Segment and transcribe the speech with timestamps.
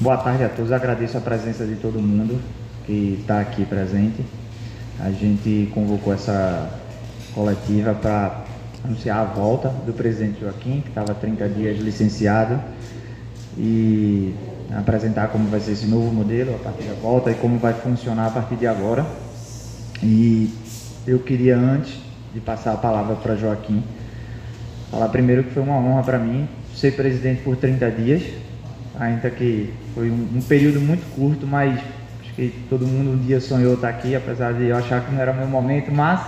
[0.00, 0.70] Boa tarde a todos.
[0.70, 2.40] Agradeço a presença de todo mundo
[2.86, 4.24] que está aqui presente.
[5.00, 6.70] A gente convocou essa
[7.34, 8.44] coletiva para
[8.84, 12.60] anunciar a volta do presidente Joaquim, que estava 30 dias licenciado,
[13.56, 14.36] e
[14.70, 18.28] apresentar como vai ser esse novo modelo a partir da volta e como vai funcionar
[18.28, 19.04] a partir de agora.
[20.00, 20.54] E
[21.08, 21.98] eu queria, antes
[22.32, 23.82] de passar a palavra para Joaquim,
[24.92, 28.22] falar primeiro que foi uma honra para mim ser presidente por 30 dias,
[28.98, 31.78] ainda que foi um, um, período muito curto, mas
[32.20, 35.20] acho que todo mundo um dia sonhou estar aqui, apesar de eu achar que não
[35.20, 36.20] era o meu momento, mas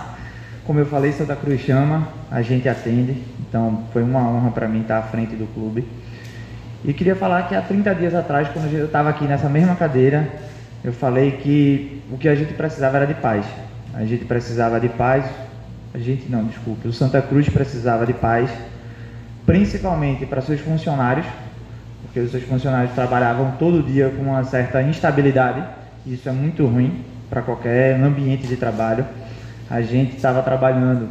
[0.65, 4.81] como eu falei, Santa Cruz chama, a gente atende, então foi uma honra para mim
[4.81, 5.85] estar à frente do clube.
[6.85, 10.27] E queria falar que há 30 dias atrás, quando eu estava aqui nessa mesma cadeira,
[10.83, 13.45] eu falei que o que a gente precisava era de paz.
[13.93, 15.25] A gente precisava de paz,
[15.93, 18.49] a gente não, desculpe, o Santa Cruz precisava de paz,
[19.45, 21.25] principalmente para seus funcionários,
[22.11, 25.63] porque os seus funcionários trabalhavam todo dia com uma certa instabilidade,
[26.05, 29.05] isso é muito ruim para qualquer ambiente de trabalho.
[29.69, 31.07] A gente estava trabalhando,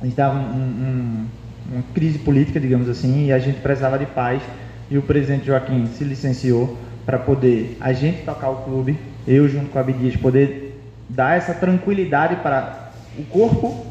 [0.00, 1.26] a gente estava um, um,
[1.72, 4.42] uma crise política, digamos assim, e a gente precisava de paz,
[4.90, 6.76] e o presidente Joaquim se licenciou
[7.06, 11.54] para poder a gente tocar o clube, eu junto com a Abdias, poder dar essa
[11.54, 13.86] tranquilidade para o corpo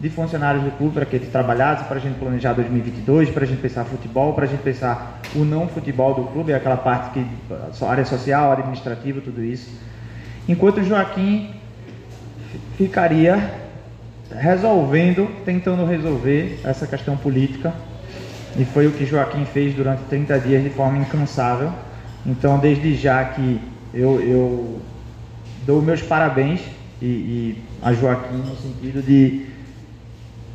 [0.00, 3.46] de funcionários do clube para que eles trabalhassem, para a gente planejar 2022, para a
[3.46, 7.84] gente pensar futebol, para a gente pensar o não futebol do clube, aquela parte que
[7.84, 9.70] área social, administrativa, tudo isso.
[10.48, 11.50] Enquanto o Joaquim
[12.76, 13.52] ficaria
[14.30, 17.72] resolvendo, tentando resolver essa questão política,
[18.56, 21.72] e foi o que Joaquim fez durante 30 dias de forma incansável.
[22.24, 23.60] Então, desde já que
[23.92, 24.80] eu, eu
[25.66, 26.60] dou meus parabéns
[27.00, 29.46] e, e a Joaquim no sentido de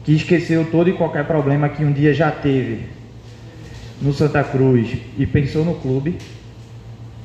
[0.03, 2.81] que esqueceu todo e qualquer problema que um dia já teve
[4.01, 6.17] no Santa Cruz e pensou no clube,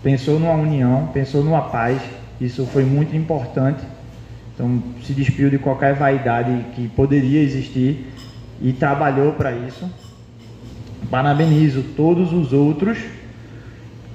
[0.03, 2.01] pensou numa união, pensou numa paz.
[2.41, 3.83] Isso foi muito importante.
[4.55, 8.07] Então, se despiu de qualquer vaidade que poderia existir
[8.63, 9.91] e trabalhou para isso.
[11.11, 12.99] Parabenizo todos os outros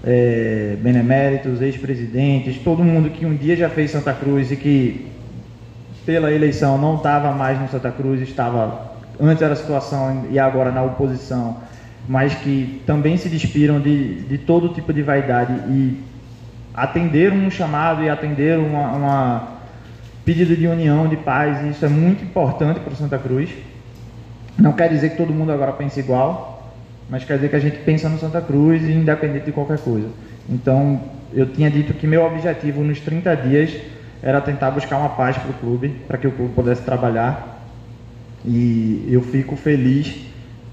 [0.04, 5.13] é, beneméritos, ex-presidentes, todo mundo que um dia já fez Santa Cruz e que
[6.06, 10.72] pela eleição não estava mais no Santa Cruz, estava antes era a situação e agora
[10.72, 11.58] na oposição,
[12.08, 16.02] mas que também se despiram de, de todo tipo de vaidade e
[16.74, 19.48] atenderam um chamado e atenderam uma, uma
[20.26, 23.50] pedido de união, de paz, e isso é muito importante para o Santa Cruz.
[24.58, 26.74] Não quer dizer que todo mundo agora pense igual,
[27.10, 30.08] mas quer dizer que a gente pensa no Santa Cruz independente de qualquer coisa.
[30.50, 31.02] Então,
[31.34, 33.72] eu tinha dito que meu objetivo nos 30 dias
[34.24, 37.62] era tentar buscar uma paz para o clube, para que o clube pudesse trabalhar.
[38.46, 40.16] E eu fico feliz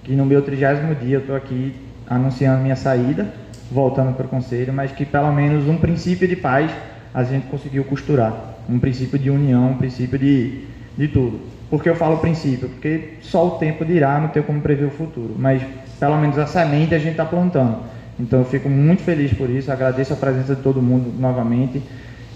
[0.05, 1.75] que no meu trigésimo dia eu estou aqui
[2.09, 3.27] anunciando minha saída,
[3.71, 6.71] voltando para o conselho, mas que pelo menos um princípio de paz
[7.12, 8.33] a gente conseguiu costurar.
[8.69, 10.65] Um princípio de união, um princípio de,
[10.97, 11.41] de tudo.
[11.69, 12.69] Por que eu falo princípio?
[12.69, 15.34] Porque só o tempo dirá, não tem como prever o futuro.
[15.37, 15.61] Mas
[15.99, 17.78] pelo menos a semente a gente está plantando.
[18.19, 21.82] Então eu fico muito feliz por isso, agradeço a presença de todo mundo novamente.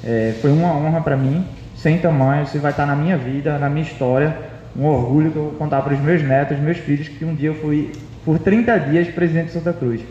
[0.07, 3.71] É, foi uma honra para mim, sem tamanho, você vai estar na minha vida, na
[3.71, 4.37] minha história,
[4.77, 7.49] um orgulho que eu vou contar para os meus netos, meus filhos, que um dia
[7.49, 7.91] eu fui
[8.23, 10.03] por 30 dias presidente de Santa Cruz.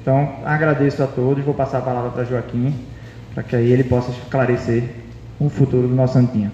[0.00, 2.72] Então agradeço a todos, vou passar a palavra para Joaquim,
[3.34, 4.84] para que aí ele possa esclarecer
[5.40, 6.52] o futuro do nosso Santinha.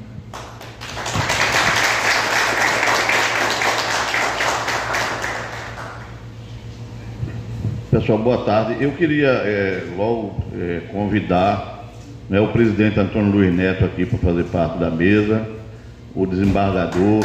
[7.91, 8.82] Pessoal, boa tarde.
[8.82, 11.78] Eu queria é, logo é, convidar
[12.28, 15.49] né, o presidente Antônio Luiz Neto aqui para fazer parte da mesa,
[16.15, 17.25] o desembargador,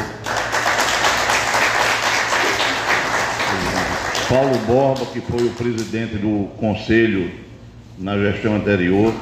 [4.30, 7.30] Paulo Borba, que foi o presidente do conselho
[8.00, 9.14] na gestão anterior,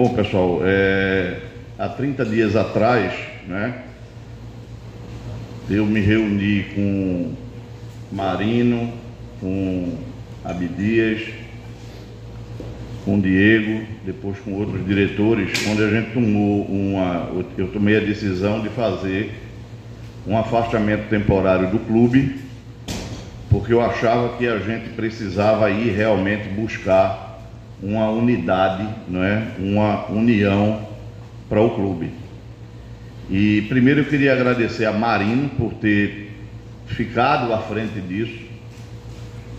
[0.00, 1.42] Bom, pessoal, é,
[1.78, 1.86] há
[2.20, 3.14] 30 dias atrás,
[3.48, 3.82] né,
[5.70, 7.32] eu me reuni com
[8.12, 8.92] Marino,
[9.40, 9.96] com
[10.44, 11.22] Abdias,
[13.06, 18.60] com Diego, depois com outros diretores, onde a gente tomou uma, eu tomei a decisão
[18.60, 19.32] de fazer
[20.26, 22.38] um afastamento temporário do clube,
[23.48, 27.40] porque eu achava que a gente precisava ir realmente buscar
[27.82, 29.42] uma unidade, não é?
[29.58, 30.89] uma união
[31.50, 32.08] para o clube.
[33.28, 36.30] E primeiro eu queria agradecer a Marino por ter
[36.86, 38.48] ficado à frente disso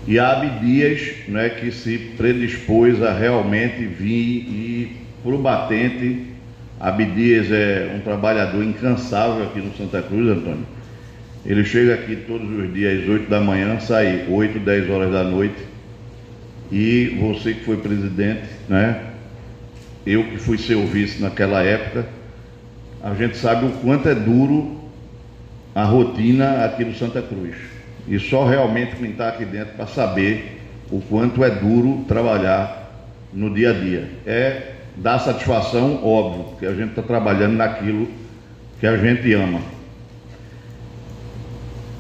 [0.08, 6.26] e a Abdias, né, que se predispôs a realmente vir e para o batente.
[6.80, 10.66] Abdias é um trabalhador incansável aqui no Santa Cruz, Antônio.
[11.46, 15.24] Ele chega aqui todos os dias às 8 da manhã, sai 8, 10 horas da
[15.24, 15.58] noite.
[16.72, 19.11] E você que foi presidente, né?
[20.06, 22.06] Eu que fui seu vice naquela época,
[23.04, 24.80] a gente sabe o quanto é duro
[25.74, 27.56] a rotina aqui no Santa Cruz.
[28.08, 30.60] E só realmente quem está aqui dentro para saber
[30.92, 34.10] o quanto é duro trabalhar no dia a dia.
[34.26, 38.08] É dar satisfação, óbvio, que a gente está trabalhando naquilo
[38.80, 39.62] que a gente ama.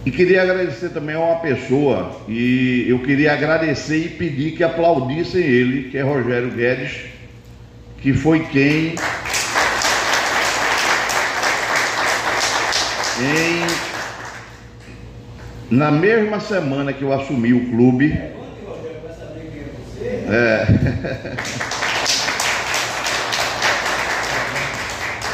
[0.04, 5.44] E queria agradecer também a uma pessoa, e eu queria agradecer e pedir que aplaudissem
[5.44, 7.11] ele, que é Rogério Guedes,
[8.02, 8.96] que foi quem
[13.22, 13.62] em,
[15.70, 18.20] na mesma semana que eu assumi o clube.
[20.04, 20.66] É,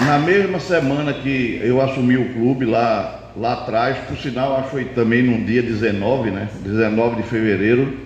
[0.03, 4.85] na mesma semana que eu assumi o clube lá, lá atrás, por sinal, acho que
[4.93, 6.49] também num dia 19, né?
[6.63, 7.97] 19 de fevereiro,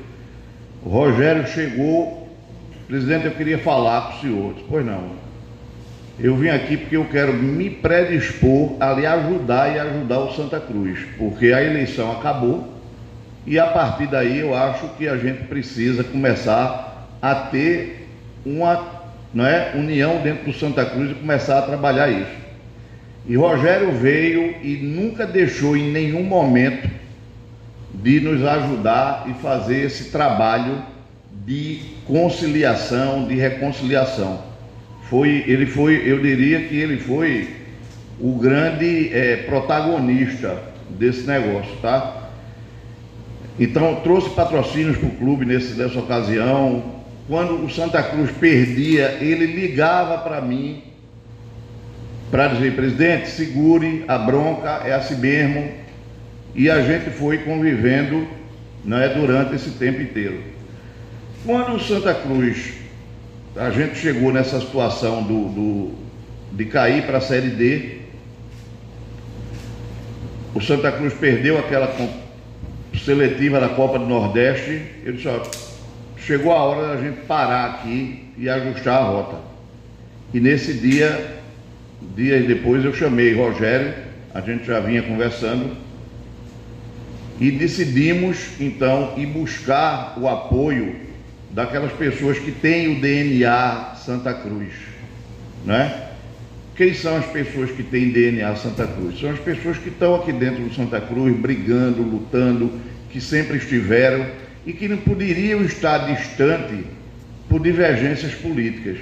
[0.85, 2.20] Rogério chegou,
[2.91, 4.55] presidente, eu queria falar com o senhor.
[4.67, 5.11] Pois não.
[6.19, 10.59] Eu vim aqui porque eu quero me predispor a lhe ajudar e ajudar o Santa
[10.59, 12.69] Cruz, porque a eleição acabou
[13.47, 18.09] e a partir daí eu acho que a gente precisa começar a ter
[18.45, 18.85] uma
[19.33, 22.41] não é, união dentro do Santa Cruz e começar a trabalhar isso.
[23.25, 26.89] E Rogério veio e nunca deixou em nenhum momento
[27.93, 30.90] de nos ajudar e fazer esse trabalho
[31.45, 34.43] de conciliação, de reconciliação.
[35.09, 37.49] Foi, ele foi, eu diria que ele foi
[38.19, 42.29] o grande é, protagonista desse negócio, tá?
[43.59, 49.45] Então trouxe patrocínios para o clube nesse, nessa ocasião, quando o Santa Cruz perdia, ele
[49.45, 50.83] ligava para mim
[52.31, 55.69] para dizer, presidente, segure a bronca, é assim mesmo.
[56.55, 58.25] E a gente foi convivendo
[58.85, 60.41] né, durante esse tempo inteiro.
[61.43, 62.73] Quando o Santa Cruz,
[63.55, 65.91] a gente chegou nessa situação do, do
[66.51, 67.97] de cair para a Série D,
[70.53, 71.95] o Santa Cruz perdeu aquela
[73.03, 75.41] seletiva da Copa do Nordeste, eu disse, ó,
[76.15, 79.37] chegou a hora da gente parar aqui e ajustar a rota.
[80.31, 81.41] E nesse dia,
[82.15, 83.95] dias depois, eu chamei Rogério,
[84.31, 85.75] a gente já vinha conversando,
[87.39, 91.09] e decidimos então ir buscar o apoio
[91.53, 94.73] daquelas pessoas que têm o DNA Santa Cruz,
[95.65, 96.09] né?
[96.75, 99.19] Quem são as pessoas que têm DNA Santa Cruz?
[99.19, 102.71] São as pessoas que estão aqui dentro do Santa Cruz, brigando, lutando,
[103.09, 104.25] que sempre estiveram
[104.65, 106.85] e que não poderiam estar distante
[107.49, 108.97] por divergências políticas.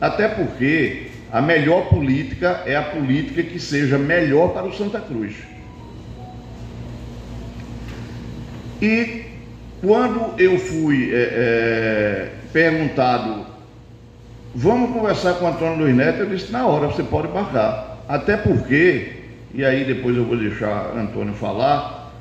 [0.00, 5.34] Até porque a melhor política é a política que seja melhor para o Santa Cruz.
[8.82, 9.27] E
[9.80, 13.46] quando eu fui é, é, perguntado,
[14.54, 18.02] vamos conversar com o Antônio Luiz Neto, eu disse, na hora, você pode marcar.
[18.08, 19.12] Até porque,
[19.54, 22.12] e aí depois eu vou deixar Antônio falar,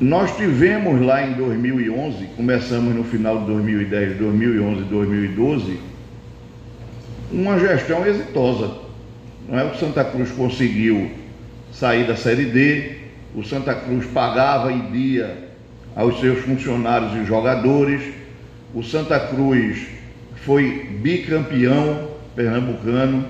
[0.00, 5.80] nós tivemos lá em 2011, começamos no final de 2010, 2011, 2012,
[7.32, 8.70] uma gestão exitosa.
[9.48, 9.64] Não é?
[9.64, 11.10] O Santa Cruz conseguiu
[11.72, 12.98] sair da Série D,
[13.34, 15.47] o Santa Cruz pagava em dia
[15.98, 18.00] aos seus funcionários e jogadores,
[18.72, 19.84] o Santa Cruz
[20.44, 23.26] foi bicampeão pernambucano.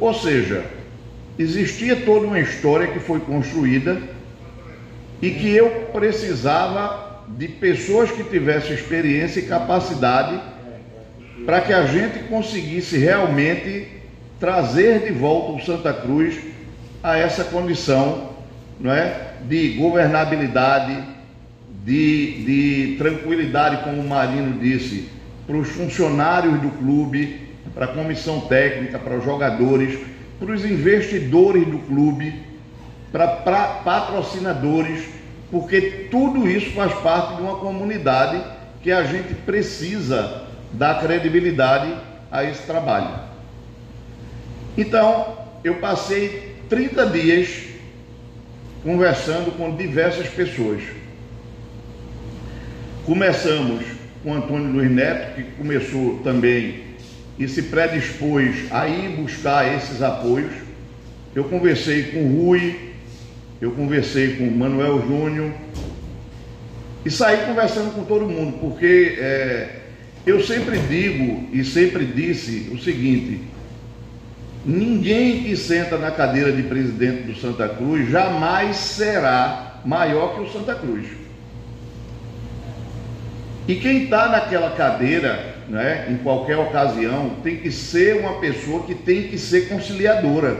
[0.00, 0.64] Ou seja,
[1.38, 3.96] existia toda uma história que foi construída
[5.22, 10.40] e que eu precisava de pessoas que tivessem experiência e capacidade
[11.44, 13.86] para que a gente conseguisse realmente
[14.40, 16.36] trazer de volta o Santa Cruz
[17.04, 18.34] a essa condição
[18.80, 21.15] não é, de governabilidade,
[21.86, 25.08] de, de tranquilidade, como o Marino disse,
[25.46, 27.40] para os funcionários do clube,
[27.72, 29.96] para a comissão técnica, para os jogadores,
[30.40, 32.44] para os investidores do clube
[33.12, 35.04] para patrocinadores,
[35.50, 38.42] porque tudo isso faz parte de uma comunidade
[38.82, 41.94] que a gente precisa dar credibilidade
[42.30, 43.20] a esse trabalho.
[44.76, 47.64] Então, eu passei 30 dias
[48.82, 50.82] conversando com diversas pessoas.
[53.06, 53.84] Começamos
[54.20, 56.82] com Antônio Luiz Neto, que começou também
[57.38, 60.52] e se predispôs a ir buscar esses apoios.
[61.32, 62.76] Eu conversei com o Rui,
[63.60, 65.52] eu conversei com o Manuel Júnior
[67.04, 69.82] e saí conversando com todo mundo, porque é,
[70.26, 73.40] eu sempre digo e sempre disse o seguinte:
[74.64, 80.52] ninguém que senta na cadeira de presidente do Santa Cruz jamais será maior que o
[80.52, 81.25] Santa Cruz.
[83.68, 88.94] E quem está naquela cadeira, né, em qualquer ocasião, tem que ser uma pessoa que
[88.94, 90.56] tem que ser conciliadora,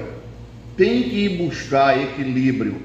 [0.77, 2.83] tem que ir buscar equilíbrio,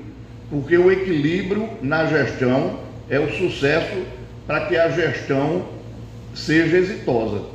[0.49, 4.03] porque o equilíbrio na gestão é o sucesso
[4.45, 5.65] para que a gestão
[6.35, 7.45] seja exitosa.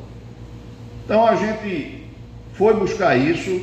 [1.04, 2.04] Então a gente
[2.54, 3.62] foi buscar isso,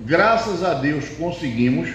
[0.00, 1.90] graças a Deus conseguimos.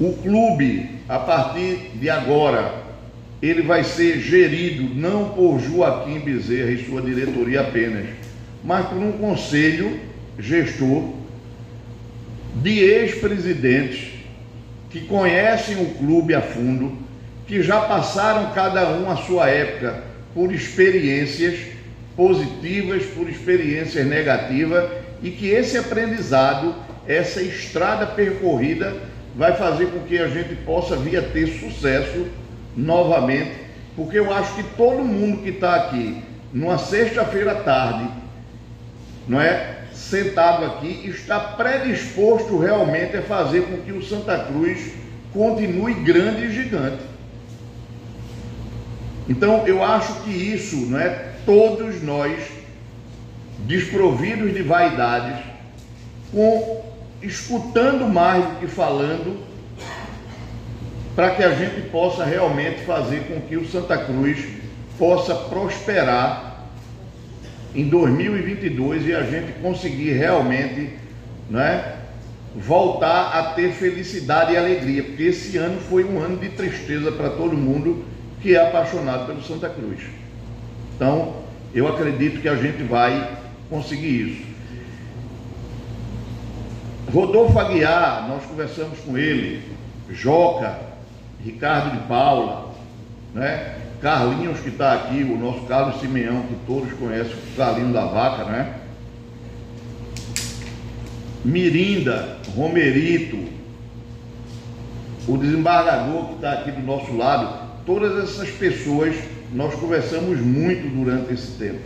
[0.00, 2.81] O clube, a partir de agora,
[3.42, 8.06] ele vai ser gerido não por Joaquim Bezerra e sua diretoria apenas,
[8.62, 9.98] mas por um conselho
[10.38, 11.12] gestor
[12.54, 14.12] de ex-presidentes
[14.90, 16.96] que conhecem o clube a fundo,
[17.46, 21.58] que já passaram cada um a sua época por experiências
[22.14, 24.88] positivas, por experiências negativas
[25.20, 26.74] e que esse aprendizado,
[27.08, 28.96] essa estrada percorrida
[29.34, 32.26] vai fazer com que a gente possa vir a ter sucesso
[32.76, 33.52] novamente,
[33.94, 38.08] porque eu acho que todo mundo que está aqui, numa sexta-feira à tarde,
[39.28, 39.78] não é?
[39.92, 44.92] Sentado aqui, está predisposto realmente a fazer com que o Santa Cruz
[45.32, 47.02] continue grande e gigante.
[49.28, 51.32] Então eu acho que isso, não é?
[51.44, 52.38] Todos nós,
[53.60, 55.44] desprovidos de vaidades,
[56.32, 56.82] com
[57.22, 59.38] escutando mais do que falando,
[61.14, 64.46] para que a gente possa realmente fazer com que o Santa Cruz
[64.98, 66.68] possa prosperar
[67.74, 70.90] em 2022 e a gente conseguir realmente
[71.50, 71.96] né,
[72.54, 77.30] voltar a ter felicidade e alegria, porque esse ano foi um ano de tristeza para
[77.30, 78.04] todo mundo
[78.40, 80.00] que é apaixonado pelo Santa Cruz.
[80.96, 81.36] Então,
[81.74, 83.38] eu acredito que a gente vai
[83.70, 84.52] conseguir isso.
[87.12, 89.62] Rodolfo Aguiar, nós conversamos com ele,
[90.10, 90.91] Joca,
[91.44, 92.74] Ricardo de Paula,
[93.34, 93.76] né?
[94.00, 98.44] Carlinhos que está aqui, o nosso Carlos Simeão, que todos conhecem, o Carlinho da Vaca,
[98.44, 98.74] né?
[101.44, 103.38] Mirinda, Romerito,
[105.26, 109.14] o desembargador que está aqui do nosso lado, todas essas pessoas
[109.52, 111.80] nós conversamos muito durante esse tempo.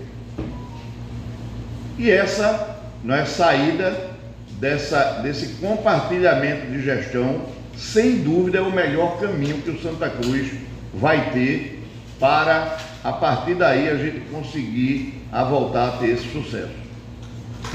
[1.99, 4.11] E essa não é saída
[4.59, 7.41] dessa, desse compartilhamento de gestão
[7.77, 10.51] sem dúvida é o melhor caminho que o Santa Cruz
[10.95, 11.83] vai ter
[12.19, 16.73] para, a partir daí, a gente conseguir a voltar a ter esse sucesso.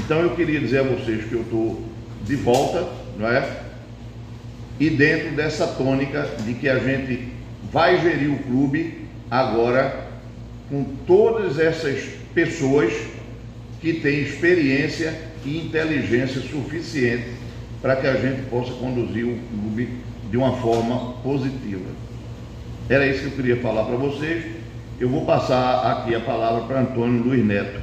[0.00, 1.82] Então eu queria dizer a vocês que eu estou
[2.24, 3.62] de volta, não é?
[4.80, 7.28] E dentro dessa tônica de que a gente
[7.70, 10.08] vai gerir o clube agora
[10.68, 12.02] com todas essas
[12.34, 12.92] pessoas
[13.80, 17.41] que têm experiência e inteligência suficiente
[17.82, 19.88] para que a gente possa conduzir o clube
[20.30, 21.90] de uma forma positiva.
[22.88, 24.44] Era isso que eu queria falar para vocês.
[25.00, 27.80] Eu vou passar aqui a palavra para Antônio Luiz Neto,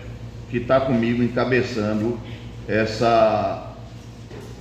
[0.49, 2.17] que está comigo encabeçando
[2.67, 3.75] essa,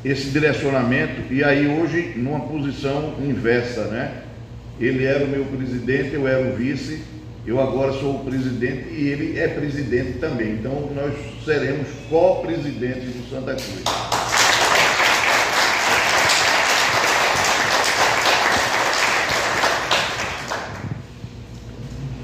[0.04, 4.23] esse direcionamento, e aí hoje numa posição inversa, né?
[4.80, 7.02] Ele era o meu presidente, eu era o vice,
[7.47, 10.52] eu agora sou o presidente e ele é presidente também.
[10.52, 11.14] Então nós
[11.45, 14.38] seremos co-presidentes do Santa Cruz.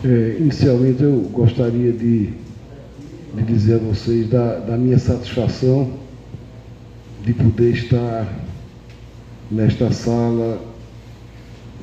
[0.06, 5.94] É, inicialmente eu gostaria de, de dizer a vocês da, da minha satisfação
[7.25, 8.30] de poder estar
[9.50, 10.62] nesta sala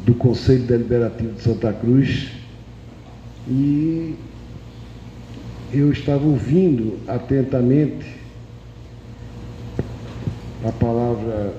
[0.06, 2.30] do Conselho Deliberativo de Santa Cruz
[3.48, 4.14] e
[5.74, 8.06] eu estava ouvindo atentamente
[10.64, 11.56] a palavra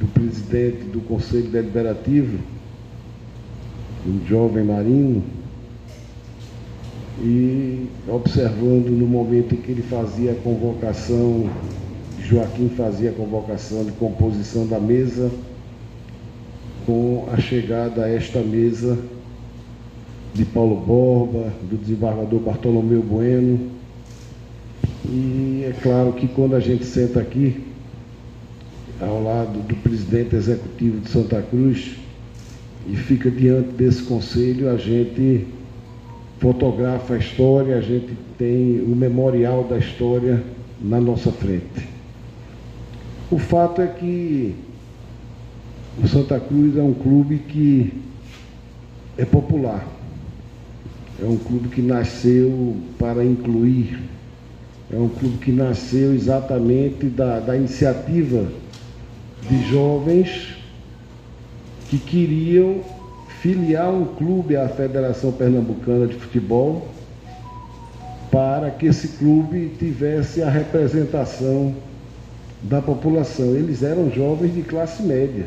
[0.00, 2.40] do presidente do Conselho Deliberativo,
[4.04, 5.22] um jovem marino,
[7.22, 11.50] e observando no momento em que ele fazia a convocação,
[12.18, 15.30] Joaquim fazia a convocação de composição da mesa,
[16.86, 18.98] com a chegada a esta mesa
[20.32, 23.68] de Paulo Borba, do desembargador Bartolomeu Bueno.
[25.04, 27.64] E é claro que quando a gente senta aqui,
[29.00, 31.96] ao lado do presidente executivo de Santa Cruz,
[32.88, 35.46] e fica diante desse conselho, a gente
[36.40, 40.42] fotografa a história, a gente tem o memorial da história
[40.80, 41.86] na nossa frente.
[43.30, 44.56] O fato é que
[46.02, 47.92] o Santa Cruz é um clube que
[49.18, 49.86] é popular.
[51.22, 54.00] É um clube que nasceu para incluir.
[54.90, 58.50] É um clube que nasceu exatamente da, da iniciativa
[59.48, 60.56] de jovens
[61.90, 62.80] que queriam
[63.40, 66.86] filiar um clube à Federação Pernambucana de Futebol
[68.30, 71.74] para que esse clube tivesse a representação
[72.62, 73.54] da população.
[73.56, 75.46] Eles eram jovens de classe média,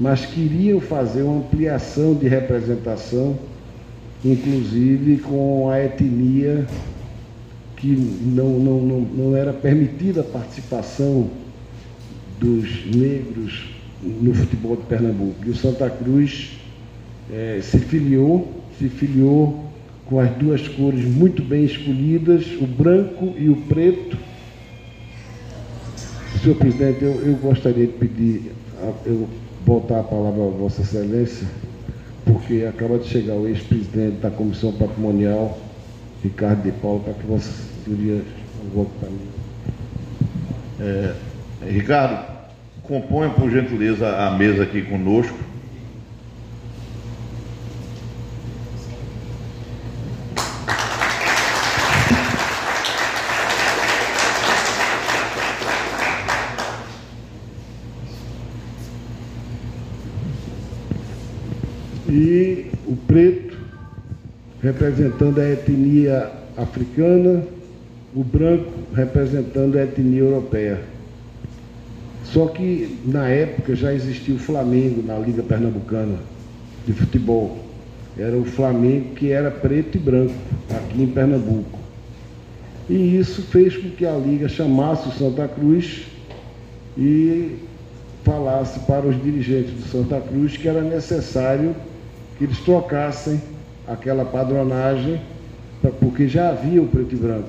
[0.00, 3.38] mas queriam fazer uma ampliação de representação,
[4.24, 6.66] inclusive com a etnia
[7.76, 11.28] que não, não, não, não era permitida a participação
[12.40, 13.70] dos negros
[14.02, 15.36] no futebol de Pernambuco.
[15.44, 16.56] E o Santa Cruz
[17.32, 19.66] é, se filiou, se filiou
[20.06, 24.16] com as duas cores muito bem escolhidas, o branco e o preto.
[26.40, 28.52] Senhor presidente, eu, eu gostaria de pedir,
[29.04, 29.28] eu
[29.64, 31.46] voltar a palavra a Vossa Excelência,
[32.24, 35.58] porque acaba de chegar o ex-presidente da Comissão Patrimonial,
[36.22, 37.52] Ricardo de Paulo, para que Vossa
[37.84, 38.22] Senhoria
[38.72, 39.28] volte para mim.
[40.78, 41.14] É,
[41.68, 42.32] Ricardo,
[42.82, 45.36] componha por gentileza a mesa aqui conosco.
[62.08, 63.56] e o preto,
[64.66, 67.40] representando a etnia africana,
[68.12, 70.80] o branco representando a etnia europeia.
[72.24, 76.18] Só que na época já existia o Flamengo na Liga Pernambucana
[76.84, 77.58] de futebol.
[78.18, 80.34] Era o Flamengo que era preto e branco
[80.74, 81.78] aqui em Pernambuco.
[82.90, 86.06] E isso fez com que a Liga chamasse o Santa Cruz
[86.98, 87.56] e
[88.24, 91.76] falasse para os dirigentes do Santa Cruz que era necessário
[92.36, 93.40] que eles trocassem
[93.86, 95.20] aquela padronagem,
[96.00, 97.48] porque já havia o preto e branco.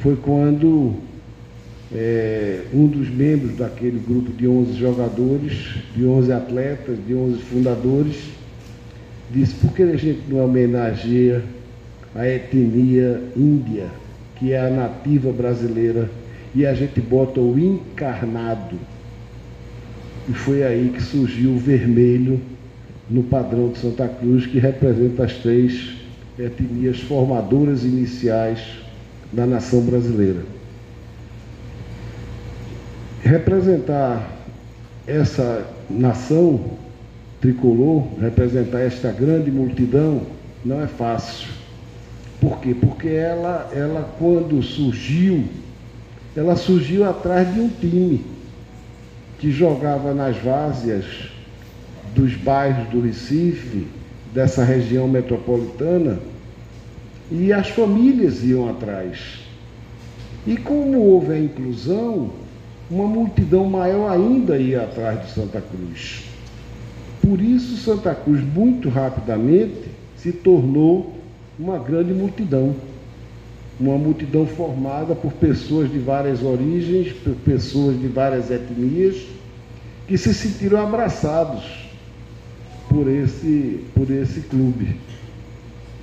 [0.00, 0.94] Foi quando
[1.92, 8.16] é, um dos membros daquele grupo de 11 jogadores, de 11 atletas, de 11 fundadores,
[9.30, 11.42] disse: por que a gente não homenageia
[12.14, 13.88] a etnia índia,
[14.36, 16.10] que é a nativa brasileira,
[16.54, 18.76] e a gente bota o encarnado?
[20.28, 22.40] E foi aí que surgiu o vermelho
[23.10, 25.96] no padrão de Santa Cruz, que representa as três
[26.38, 28.60] etnias formadoras iniciais
[29.32, 30.42] da nação brasileira.
[33.22, 34.30] Representar
[35.06, 36.60] essa nação
[37.40, 40.22] tricolor, representar esta grande multidão,
[40.64, 41.48] não é fácil.
[42.40, 42.74] Por quê?
[42.74, 45.44] Porque ela, ela quando surgiu,
[46.36, 48.24] ela surgiu atrás de um time
[49.38, 51.04] que jogava nas várzeas
[52.14, 53.86] dos bairros do Recife,
[54.32, 56.18] dessa região metropolitana,
[57.30, 59.40] e as famílias iam atrás.
[60.46, 62.30] E como houve a inclusão,
[62.90, 66.24] uma multidão maior ainda ia atrás de Santa Cruz.
[67.20, 71.14] Por isso, Santa Cruz, muito rapidamente, se tornou
[71.58, 72.74] uma grande multidão.
[73.78, 79.16] Uma multidão formada por pessoas de várias origens, por pessoas de várias etnias,
[80.06, 81.87] que se sentiram abraçados
[82.88, 84.96] por esse, por esse clube.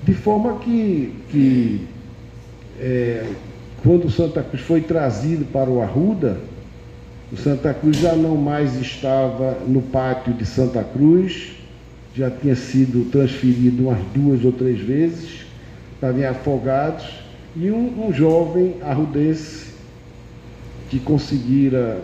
[0.03, 1.87] De forma que, que
[2.79, 3.25] é,
[3.83, 6.37] quando o Santa Cruz foi trazido para o Arruda,
[7.31, 11.53] o Santa Cruz já não mais estava no pátio de Santa Cruz,
[12.15, 15.45] já tinha sido transferido umas duas ou três vezes,
[15.95, 17.05] estava em Afogados,
[17.55, 19.73] e um, um jovem arrudense
[20.89, 21.99] que conseguira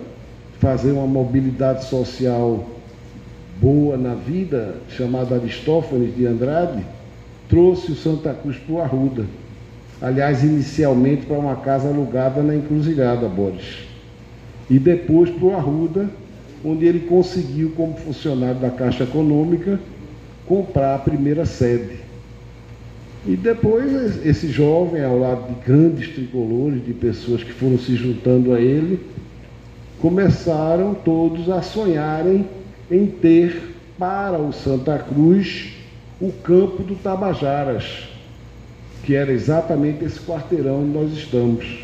[0.60, 2.68] fazer uma mobilidade social
[3.62, 6.84] boa na vida, chamado Aristófanes de Andrade,
[7.48, 9.26] trouxe o Santa Cruz para o Arruda.
[10.02, 13.84] Aliás, inicialmente para uma casa alugada na Encruzilhada, Boris.
[14.68, 16.10] E depois para o Arruda,
[16.66, 19.80] onde ele conseguiu, como funcionário da Caixa Econômica,
[20.48, 22.00] comprar a primeira sede.
[23.28, 28.54] E depois esse jovem, ao lado de grandes tricolores, de pessoas que foram se juntando
[28.54, 29.00] a ele,
[30.02, 32.44] começaram todos a sonharem
[32.92, 35.74] em ter para o Santa Cruz
[36.20, 38.10] o campo do Tabajaras,
[39.04, 41.80] que era exatamente esse quarteirão onde nós estamos.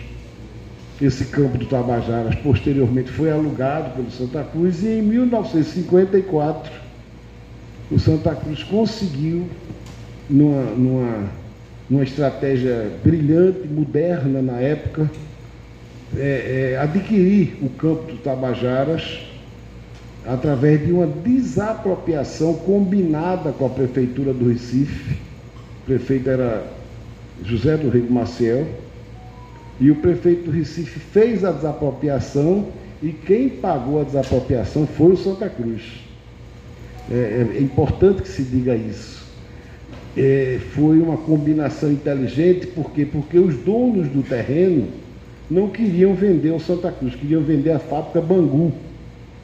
[1.02, 6.72] Esse campo do Tabajaras posteriormente foi alugado pelo Santa Cruz e em 1954
[7.90, 9.48] o Santa Cruz conseguiu
[10.30, 11.30] numa, numa,
[11.90, 15.10] numa estratégia brilhante, moderna na época,
[16.18, 19.27] é, é, adquirir o campo do Tabajaras
[20.28, 25.16] através de uma desapropriação combinada com a Prefeitura do Recife.
[25.84, 26.68] O prefeito era
[27.44, 28.68] José do Rio Maciel,
[29.80, 32.68] e o prefeito do Recife fez a desapropriação
[33.02, 35.82] e quem pagou a desapropriação foi o Santa Cruz.
[37.10, 39.26] É, é, é importante que se diga isso.
[40.18, 43.06] É, foi uma combinação inteligente, por quê?
[43.06, 44.88] Porque os donos do terreno
[45.50, 48.74] não queriam vender o Santa Cruz, queriam vender a fábrica Bangu,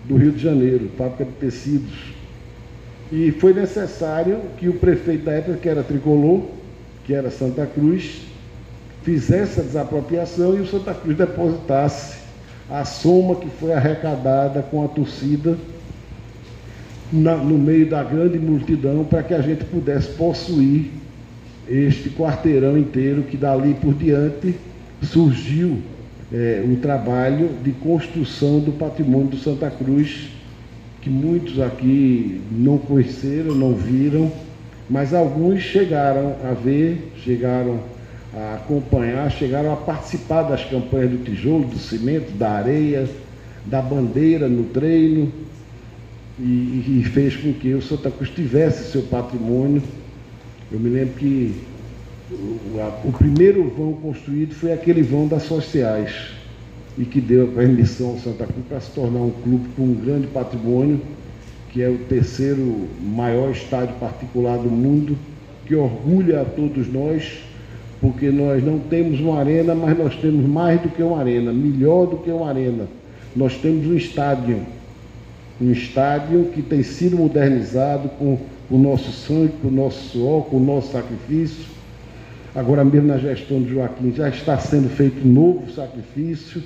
[0.06, 2.14] do Rio de Janeiro, fábrica de tecidos.
[3.12, 6.44] E foi necessário que o prefeito da época, que era tricolor,
[7.06, 8.22] que era Santa Cruz,
[9.04, 12.24] fizesse a desapropriação e o Santa Cruz depositasse
[12.70, 15.58] a soma que foi arrecadada com a torcida
[17.12, 20.90] na, no meio da grande multidão para que a gente pudesse possuir
[21.68, 24.56] este quarteirão inteiro que dali por diante
[25.02, 25.80] surgiu
[26.34, 30.30] é, o trabalho de construção do patrimônio do Santa Cruz,
[31.00, 34.32] que muitos aqui não conheceram, não viram,
[34.90, 37.80] mas alguns chegaram a ver, chegaram
[38.36, 43.08] a acompanhar, chegaram a participar das campanhas do tijolo, do cimento, da areia,
[43.66, 45.32] da bandeira no treino,
[46.40, 49.84] e, e fez com que o Santa Cruz tivesse seu patrimônio.
[50.72, 51.54] Eu me lembro que
[53.06, 56.32] o, primeiro vão construído foi aquele vão das sociais,
[56.98, 59.94] e que deu a permissão ao Santa Cruz para se tornar um clube com um
[59.94, 61.02] grande patrimônio,
[61.72, 65.18] que é o terceiro maior estádio particular do mundo,
[65.66, 67.42] que orgulha a todos nós
[68.04, 72.06] porque nós não temos uma arena, mas nós temos mais do que uma arena, melhor
[72.06, 72.86] do que uma arena.
[73.34, 74.60] Nós temos um estádio,
[75.62, 78.38] um estádio que tem sido modernizado com
[78.70, 81.64] o nosso sangue, com o nosso suor, com o nosso sacrifício.
[82.56, 86.62] Agora mesmo na gestão de Joaquim já está sendo feito um novo sacrifício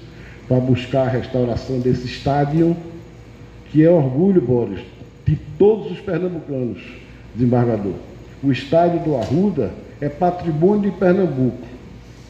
[0.45, 2.75] para buscar a restauração desse estádio,
[3.71, 4.81] que é orgulho, Boris,
[5.25, 6.81] de todos os pernambucanos,
[7.33, 7.93] desembargador.
[8.43, 9.71] O estádio do Arruda
[10.01, 11.65] é patrimônio de Pernambuco.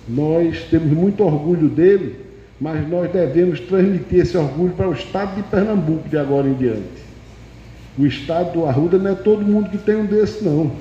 [0.07, 2.15] Nós temos muito orgulho dele,
[2.61, 7.07] mas nós devemos transmitir esse orgulho para o estado de Pernambuco de agora em diante.
[7.97, 10.71] O estado do Arruda não é todo mundo que tem um desse, não.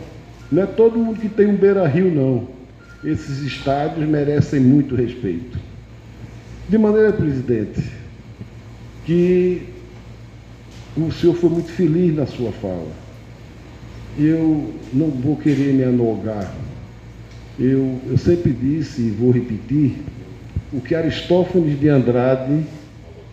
[0.52, 2.55] Não é todo mundo que tem um beira-rio, não.
[3.06, 5.58] Esses estádios merecem muito respeito.
[6.68, 7.80] De maneira, presidente,
[9.04, 9.62] que
[10.96, 12.90] o senhor foi muito feliz na sua fala.
[14.18, 16.52] Eu não vou querer me anogar
[17.58, 19.96] eu, eu sempre disse e vou repetir
[20.72, 22.64] o que Aristófanes de Andrade,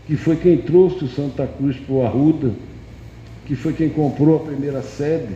[0.08, 2.52] que foi quem trouxe o Santa Cruz para o Arruda,
[3.46, 5.36] que foi quem comprou a primeira sede,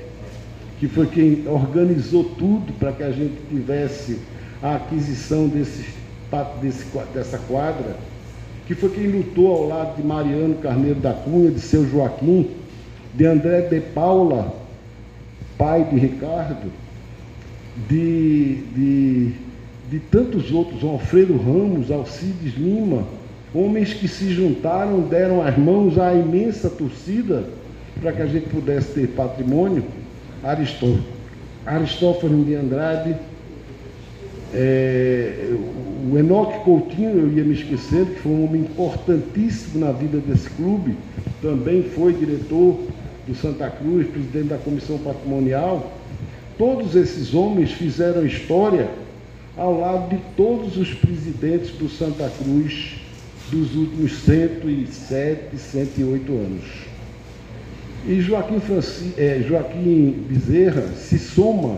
[0.80, 4.20] que foi quem organizou tudo para que a gente tivesse
[4.62, 5.86] a aquisição desse,
[6.62, 7.96] desse, dessa quadra,
[8.66, 12.50] que foi quem lutou ao lado de Mariano Carneiro da Cunha, de seu Joaquim,
[13.14, 14.54] de André de Paula,
[15.58, 16.72] pai de Ricardo,
[17.90, 19.32] de, de,
[19.90, 23.04] de tantos outros, Alfredo Ramos, Alcides Lima,
[23.54, 27.46] homens que se juntaram, deram as mãos à imensa torcida
[28.02, 29.84] para que a gente pudesse ter patrimônio.
[30.44, 31.04] Aristófanes,
[31.66, 33.16] Aristófanes de Andrade,
[34.54, 35.54] é,
[36.10, 40.50] o Enoque Coutinho, eu ia me esquecendo, que foi um homem importantíssimo na vida desse
[40.52, 40.96] clube,
[41.42, 42.80] também foi diretor
[43.28, 45.92] do Santa Cruz, presidente da comissão patrimonial.
[46.58, 48.90] Todos esses homens fizeram história
[49.58, 52.96] ao lado de todos os presidentes do Santa Cruz
[53.52, 56.87] dos últimos 107, 108 anos.
[58.06, 61.78] E Joaquim, Franci, é, Joaquim Bezerra se soma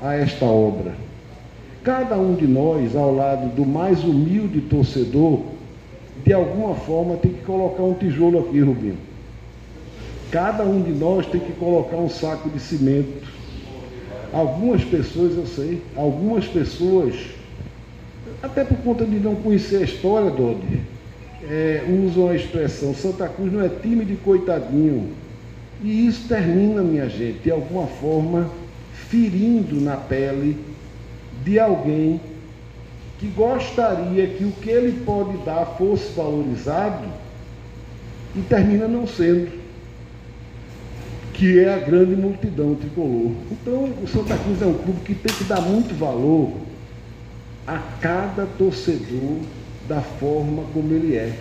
[0.00, 0.94] a esta obra.
[1.82, 5.40] Cada um de nós, ao lado do mais humilde torcedor,
[6.24, 8.98] de alguma forma tem que colocar um tijolo aqui, Rubinho.
[10.30, 13.40] Cada um de nós tem que colocar um saco de cimento
[14.32, 17.14] Algumas pessoas, eu sei, algumas pessoas,
[18.40, 20.80] até por conta de não conhecer a história, Dodi,
[21.42, 25.08] é, usam a expressão Santa Cruz não é time de coitadinho.
[25.82, 28.50] E isso termina, minha gente, de alguma forma,
[28.92, 30.56] ferindo na pele
[31.42, 32.20] de alguém
[33.18, 37.06] que gostaria que o que ele pode dar fosse valorizado
[38.34, 39.60] e termina não sendo
[41.34, 43.32] que é a grande multidão tricolor.
[43.50, 46.52] Então, o Santa Cruz é um clube que tem que dar muito valor
[47.66, 49.38] a cada torcedor
[49.88, 51.34] da forma como ele é.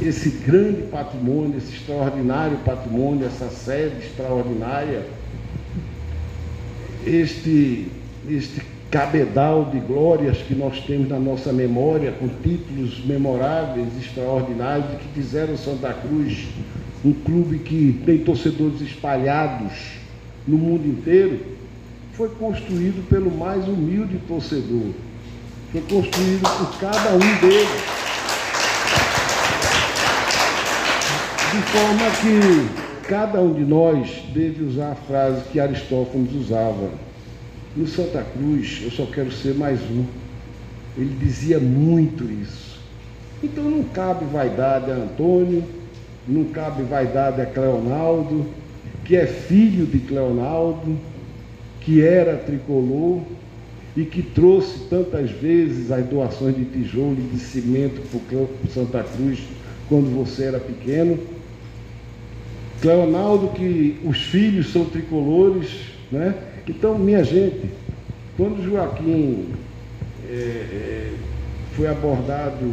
[0.00, 5.04] Esse grande patrimônio, esse extraordinário patrimônio, essa sede extraordinária,
[7.06, 7.88] este,
[8.28, 15.08] este cabedal de glórias que nós temos na nossa memória, com títulos memoráveis, extraordinários, que
[15.20, 16.48] fizeram Santa Cruz
[17.04, 19.72] um clube que tem torcedores espalhados
[20.46, 21.40] no mundo inteiro,
[22.12, 24.92] foi construído pelo mais humilde torcedor.
[25.72, 28.09] Foi construído por cada um deles.
[31.50, 36.90] De forma que cada um de nós deve usar a frase que Aristófanes usava
[37.76, 40.04] no Santa Cruz, eu só quero ser mais um.
[40.96, 42.78] Ele dizia muito isso.
[43.42, 45.64] Então não cabe vaidade a Antônio,
[46.28, 48.46] não cabe vaidade a Cleonaldo,
[49.04, 50.96] que é filho de Cleonaldo,
[51.80, 53.22] que era tricolor
[53.96, 59.02] e que trouxe tantas vezes as doações de tijolo e de cimento para o Santa
[59.02, 59.40] Cruz
[59.88, 61.18] quando você era pequeno.
[62.80, 65.68] Cleonaldo, que os filhos são tricolores,
[66.10, 66.34] né?
[66.66, 67.70] Então, minha gente,
[68.36, 69.48] quando Joaquim
[70.28, 71.12] é, é,
[71.76, 72.72] foi abordado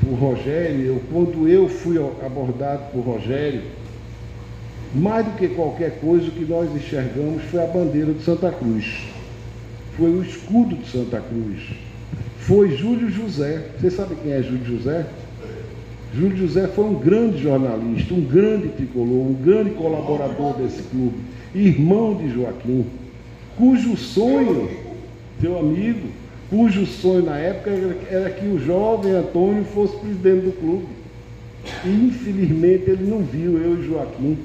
[0.00, 3.62] por Rogério, ou quando eu fui abordado por Rogério,
[4.94, 9.08] mais do que qualquer coisa, o que nós enxergamos foi a bandeira de Santa Cruz.
[9.96, 11.62] Foi o escudo de Santa Cruz.
[12.38, 13.70] Foi Júlio José.
[13.80, 15.06] Você sabe quem é Júlio José?
[16.16, 22.14] Júlio José foi um grande jornalista, um grande tricolor, um grande colaborador desse clube irmão
[22.16, 22.84] de Joaquim,
[23.56, 24.68] cujo sonho,
[25.40, 26.08] teu amigo,
[26.50, 27.70] cujo sonho na época
[28.10, 30.86] era que o jovem Antônio fosse presidente do clube.
[31.84, 34.36] E infelizmente ele não viu eu e Joaquim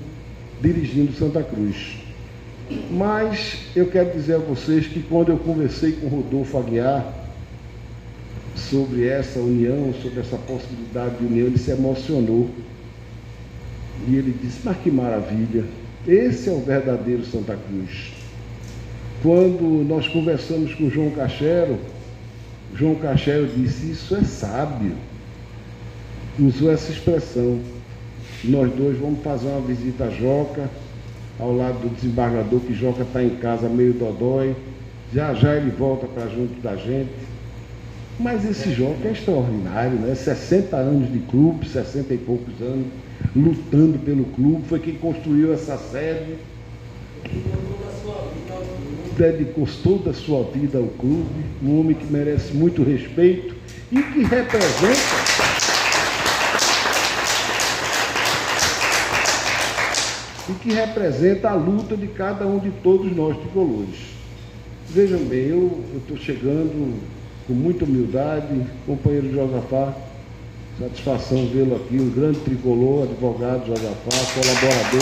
[0.62, 1.98] dirigindo Santa Cruz.
[2.92, 7.12] Mas eu quero dizer a vocês que quando eu conversei com Rodolfo Aguiar
[8.60, 12.50] sobre essa união, sobre essa possibilidade de união, ele se emocionou.
[14.08, 15.66] E ele disse, mas que maravilha,
[16.08, 18.14] esse é o verdadeiro Santa Cruz.
[19.22, 21.78] Quando nós conversamos com João Cachero,
[22.76, 24.94] João Cachero disse: Isso é sábio.
[26.40, 27.60] Usou essa expressão.
[28.46, 30.70] Nós dois vamos fazer uma visita a Joca,
[31.38, 34.56] ao lado do desembargador, que Joca está em casa meio dodói.
[35.14, 37.10] Já já ele volta para junto da gente.
[38.20, 40.14] Mas esse Joca é extraordinário, né?
[40.14, 42.88] 60 anos de clube, 60 e poucos anos
[43.34, 46.36] lutando pelo clube, foi quem construiu essa sede.
[49.18, 53.56] Dedicou toda a sua vida ao clube, um homem que merece muito respeito
[53.90, 55.00] e que representa.
[60.50, 63.96] E que representa a luta de cada um de todos nós tricolores.
[64.90, 67.00] Vejam bem, eu estou chegando
[67.50, 69.92] com muita humildade, companheiro Josafá,
[70.80, 75.02] Satisfação vê-lo aqui, um grande tricolor, advogado, Josafá, colaborador.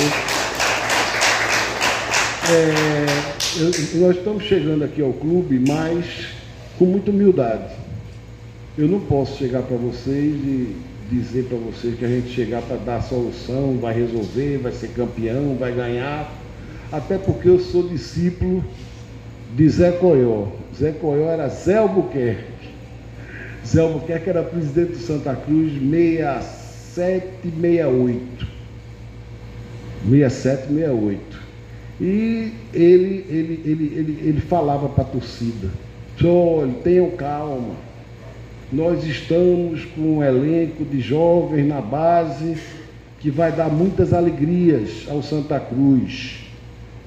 [2.49, 3.05] É,
[3.60, 6.29] eu, nós estamos chegando aqui ao clube, mas
[6.79, 7.75] com muita humildade.
[8.75, 10.75] Eu não posso chegar para vocês e
[11.12, 15.57] dizer para vocês que a gente chegar para dar solução, vai resolver, vai ser campeão,
[15.60, 16.33] vai ganhar.
[16.91, 18.63] Até porque eu sou discípulo
[19.55, 20.47] de Zé Coió.
[20.79, 22.69] Zé Coió era Zé Albuquerque.
[23.65, 28.47] Zé Albuquerque era presidente do Santa Cruz 67, 68.
[30.09, 31.47] 67, 68.
[31.99, 35.69] E ele, ele, ele, ele, ele falava para a torcida:
[36.23, 37.87] olha, tenham calma.
[38.71, 42.57] Nós estamos com um elenco de jovens na base
[43.19, 46.43] que vai dar muitas alegrias ao Santa Cruz.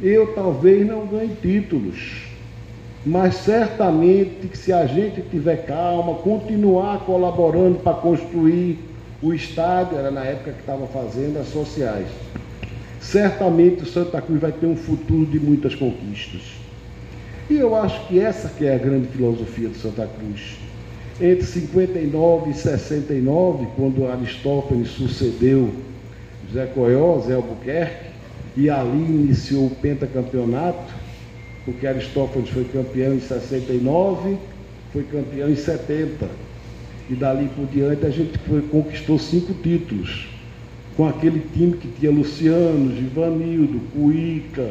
[0.02, 2.29] Eu talvez não ganhe títulos,
[3.04, 8.78] mas certamente que se a gente tiver calma, continuar colaborando para construir
[9.22, 12.08] o estádio, era na época que estava fazendo as sociais,
[13.00, 16.42] certamente o Santa Cruz vai ter um futuro de muitas conquistas.
[17.48, 20.56] E eu acho que essa que é a grande filosofia do Santa Cruz.
[21.20, 25.70] Entre 59 e 69, quando Aristófanes sucedeu
[26.52, 28.10] Zé Coió, Zé Albuquerque,
[28.56, 30.94] e ali iniciou o pentacampeonato,
[31.64, 34.36] porque Aristófanes foi campeão em 69,
[34.92, 36.28] foi campeão em 70.
[37.08, 40.28] E dali por diante a gente foi, conquistou cinco títulos.
[40.96, 44.70] Com aquele time que tinha Luciano, Givanildo, Cuica,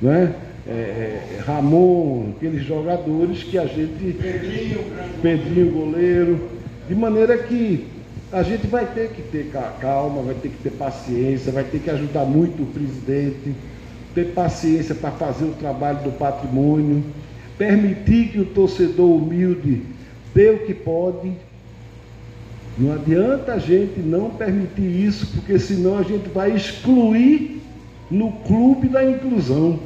[0.00, 0.34] né?
[0.66, 4.14] É, é, Ramon, aqueles jogadores que a gente.
[4.14, 4.80] Pedrinho,
[5.20, 6.48] Pedrinho, goleiro.
[6.88, 7.86] De maneira que
[8.32, 11.90] a gente vai ter que ter calma, vai ter que ter paciência, vai ter que
[11.90, 13.54] ajudar muito o presidente
[14.14, 17.02] ter paciência para fazer o trabalho do patrimônio,
[17.58, 19.82] permitir que o torcedor humilde
[20.34, 21.32] dê o que pode.
[22.76, 27.60] Não adianta a gente não permitir isso, porque senão a gente vai excluir
[28.10, 29.78] no clube da inclusão.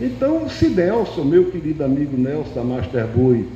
[0.00, 3.46] Então, se Nelson, meu querido amigo Nelson da Master Boy,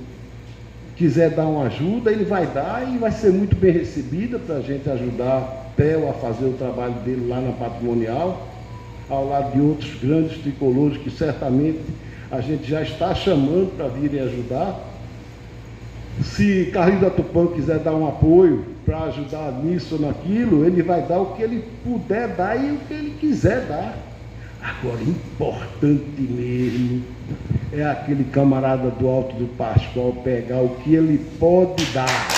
[0.97, 4.61] quiser dar uma ajuda, ele vai dar e vai ser muito bem recebida para a
[4.61, 8.50] gente ajudar Theo a fazer o trabalho dele lá na patrimonial,
[9.11, 11.81] ao lado de outros grandes tricolores que certamente
[12.31, 14.89] a gente já está chamando para virem ajudar.
[16.23, 21.03] Se Carlinhos da Tupã quiser dar um apoio para ajudar nisso ou naquilo, ele vai
[21.03, 23.97] dar o que ele puder dar e o que ele quiser dar.
[24.63, 27.03] Agora, importante mesmo
[27.73, 32.29] é aquele camarada do Alto do Pascoal pegar o que ele pode dar.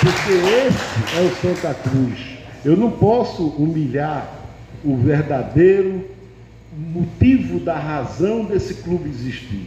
[0.00, 2.33] Porque esse é o Santa Cruz.
[2.64, 4.32] Eu não posso humilhar
[4.84, 6.04] o verdadeiro
[6.76, 9.66] motivo da razão desse clube existir.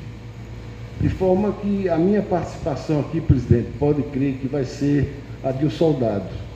[0.99, 5.65] De forma que a minha participação aqui, presidente, pode crer que vai ser a de
[5.65, 6.47] um soldado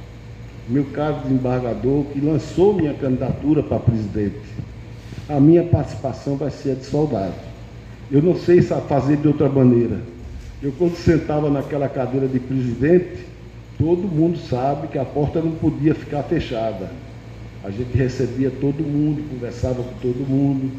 [0.71, 4.39] meu caro desembargador, que lançou minha candidatura para presidente,
[5.27, 7.34] a minha participação vai ser a de soldado.
[8.12, 9.99] Eu não sei fazer de outra maneira.
[10.62, 13.25] Eu, quando sentava naquela cadeira de presidente,
[13.81, 16.91] todo mundo sabe que a porta não podia ficar fechada.
[17.63, 20.71] A gente recebia todo mundo, conversava com todo mundo.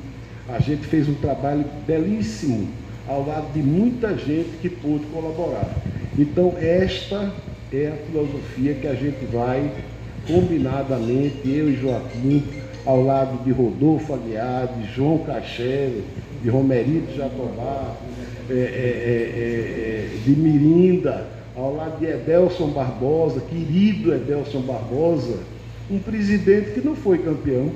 [0.49, 2.69] A gente fez um trabalho belíssimo
[3.09, 5.69] ao lado de muita gente que pôde colaborar.
[6.17, 7.33] Então, esta
[7.73, 9.69] é a filosofia que a gente vai
[10.29, 12.45] combinadamente, eu e Joaquim,
[12.87, 16.05] ao lado de Rodolfo Aguiar, de João Cachele,
[16.41, 17.97] de Romerito Jatobá,
[18.49, 25.39] é, é, é, de Mirinda, ao lado de Edelson Barbosa, querido Edelson Barbosa,
[25.91, 27.71] um presidente que não foi campeão,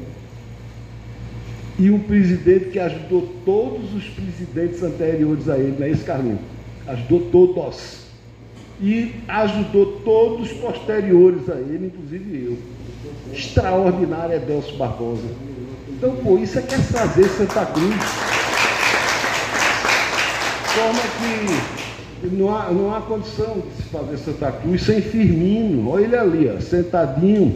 [1.78, 6.40] e um presidente que ajudou todos os presidentes anteriores a ele, não é esse Carlinhos?
[6.86, 8.06] Ajudou todos
[8.80, 12.58] e ajudou todos os posteriores a ele, inclusive eu.
[13.32, 15.26] Extraordinário é Delcio Barbosa.
[15.88, 17.94] Então, pô, isso é que é fazer Santa Cruz.
[20.74, 21.75] Forma que
[22.22, 25.90] não há, não há condição de se fazer Santa Cruz sem Firmino.
[25.90, 27.55] Olha ele ali, ó, sentadinho,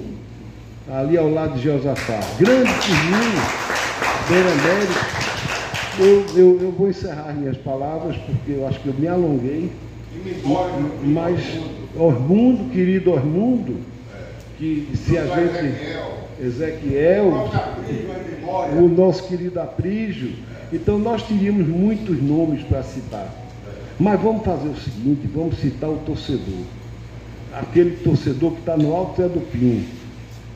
[0.90, 2.20] ali ao lado de Josafá.
[2.38, 3.42] Grande Firmino,
[4.29, 4.51] Beira
[5.99, 9.70] eu, eu, eu vou encerrar minhas palavras, porque eu acho que eu me alonguei.
[11.05, 11.40] Mas
[11.96, 13.77] Ormundo, querido Ormundo,
[14.59, 16.20] que se a gente.
[16.40, 17.51] Ezequiel,
[18.79, 20.33] o nosso querido Aprígio.
[20.73, 23.29] Então nós teríamos muitos nomes para citar.
[24.01, 26.65] Mas vamos fazer o seguinte, vamos citar o torcedor.
[27.53, 29.85] Aquele torcedor que está no Alto Zé do Pinho,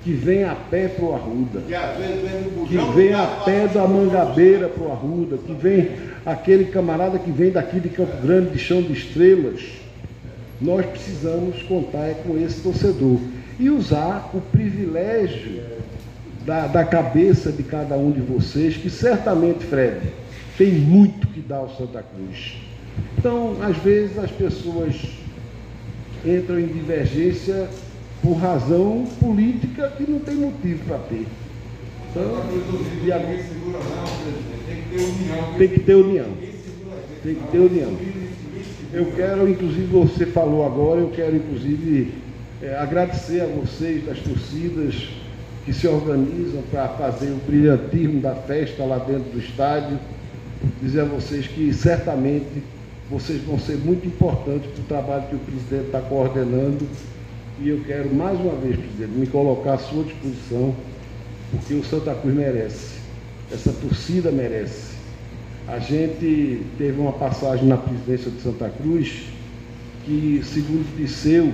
[0.02, 4.90] que vem a pé para o Arruda, que vem a pé da Mangabeira para o
[4.90, 5.90] Arruda, que vem
[6.24, 9.60] aquele camarada que vem daqui de Campo Grande, de Chão de Estrelas,
[10.58, 13.18] nós precisamos contar é com esse torcedor
[13.60, 15.62] e usar o privilégio
[16.46, 20.00] da, da cabeça de cada um de vocês, que certamente, Fred,
[20.56, 22.73] tem muito que dar ao Santa Cruz.
[23.18, 24.96] Então, às vezes, as pessoas
[26.24, 27.68] entram em divergência
[28.22, 31.26] por razão política que não tem motivo para ter.
[32.10, 32.22] Então,
[33.04, 33.18] e a...
[35.58, 36.26] Tem que ter união.
[37.22, 37.96] Tem que ter união.
[38.92, 42.14] Eu quero, inclusive, você falou agora, eu quero, inclusive,
[42.62, 45.08] é, agradecer a vocês das torcidas
[45.64, 49.98] que se organizam para fazer o brilhantismo da festa lá dentro do estádio.
[50.80, 52.62] Dizer a vocês que certamente
[53.10, 56.86] vocês vão ser muito importantes para o trabalho que o presidente está coordenando.
[57.60, 60.74] E eu quero, mais uma vez, presidente, me colocar à sua disposição,
[61.50, 62.98] porque o Santa Cruz merece,
[63.52, 64.94] essa torcida merece.
[65.68, 69.24] A gente teve uma passagem na presidência de Santa Cruz
[70.04, 71.52] que, segundo Disseu,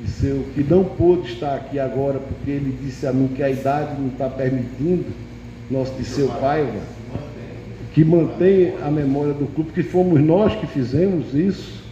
[0.00, 4.00] Disseu que não pôde estar aqui agora porque ele disse a mim que a idade
[4.00, 5.06] não está permitindo,
[5.70, 6.80] nosso Disseu Paiva,
[7.94, 11.82] que mantém a memória do clube, que fomos nós que fizemos isso,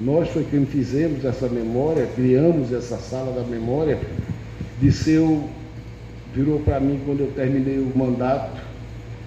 [0.00, 3.98] nós foi quem fizemos essa memória, criamos essa sala da memória.
[4.80, 5.48] Disseu
[6.34, 8.62] virou para mim quando eu terminei o mandato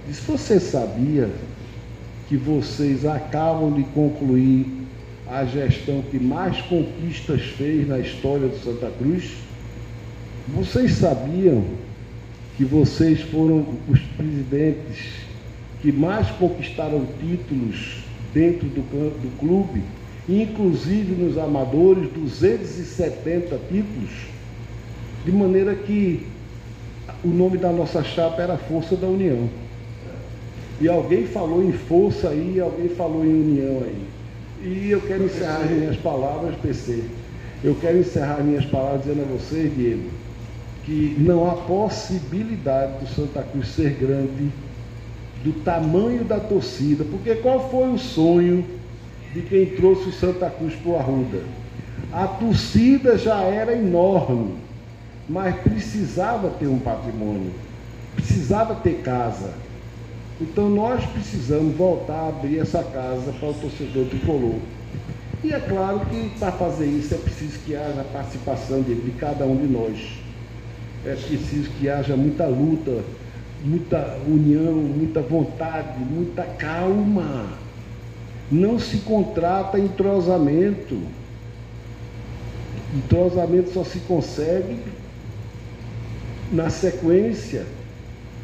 [0.08, 1.30] Diz, você sabia
[2.28, 4.68] que vocês acabam de concluir
[5.28, 9.32] a gestão que mais conquistas fez na história do Santa Cruz?
[10.50, 11.66] Vocês sabiam
[12.56, 15.25] que vocês foram os presidentes
[15.86, 17.98] que mais conquistaram títulos
[18.34, 19.84] dentro do, do clube,
[20.28, 24.10] inclusive nos amadores, 270 títulos,
[25.24, 26.26] de maneira que
[27.24, 29.48] o nome da nossa chapa era Força da União.
[30.82, 34.08] E alguém falou em força aí, alguém falou em união aí.
[34.64, 37.04] E eu quero encerrar minhas palavras, PC.
[37.64, 40.10] Eu quero encerrar minhas palavras dizendo a vocês, Diego,
[40.84, 44.50] que não há possibilidade do Santa Cruz ser grande
[45.46, 48.66] do tamanho da torcida, porque qual foi o sonho
[49.32, 51.44] de quem trouxe o Santa Cruz para o Arruda?
[52.12, 54.56] A torcida já era enorme,
[55.30, 57.52] mas precisava ter um patrimônio,
[58.16, 59.54] precisava ter casa.
[60.42, 64.56] Então nós precisamos voltar a abrir essa casa para o torcedor tricolor.
[65.44, 69.12] E é claro que para fazer isso é preciso que haja a participação de, de
[69.12, 70.00] cada um de nós.
[71.06, 73.04] É preciso que haja muita luta,
[73.66, 77.48] muita união, muita vontade, muita calma.
[78.52, 81.00] Não se contrata entrosamento.
[82.96, 84.78] Entrosamento só se consegue
[86.52, 87.66] na sequência,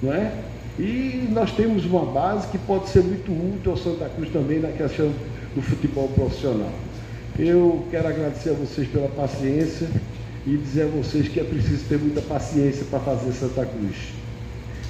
[0.01, 0.33] não é?
[0.79, 4.69] E nós temos uma base que pode ser muito útil ao Santa Cruz também na
[4.69, 5.13] questão
[5.53, 6.71] do futebol profissional.
[7.37, 9.87] Eu quero agradecer a vocês pela paciência
[10.45, 14.20] e dizer a vocês que é preciso ter muita paciência para fazer Santa Cruz.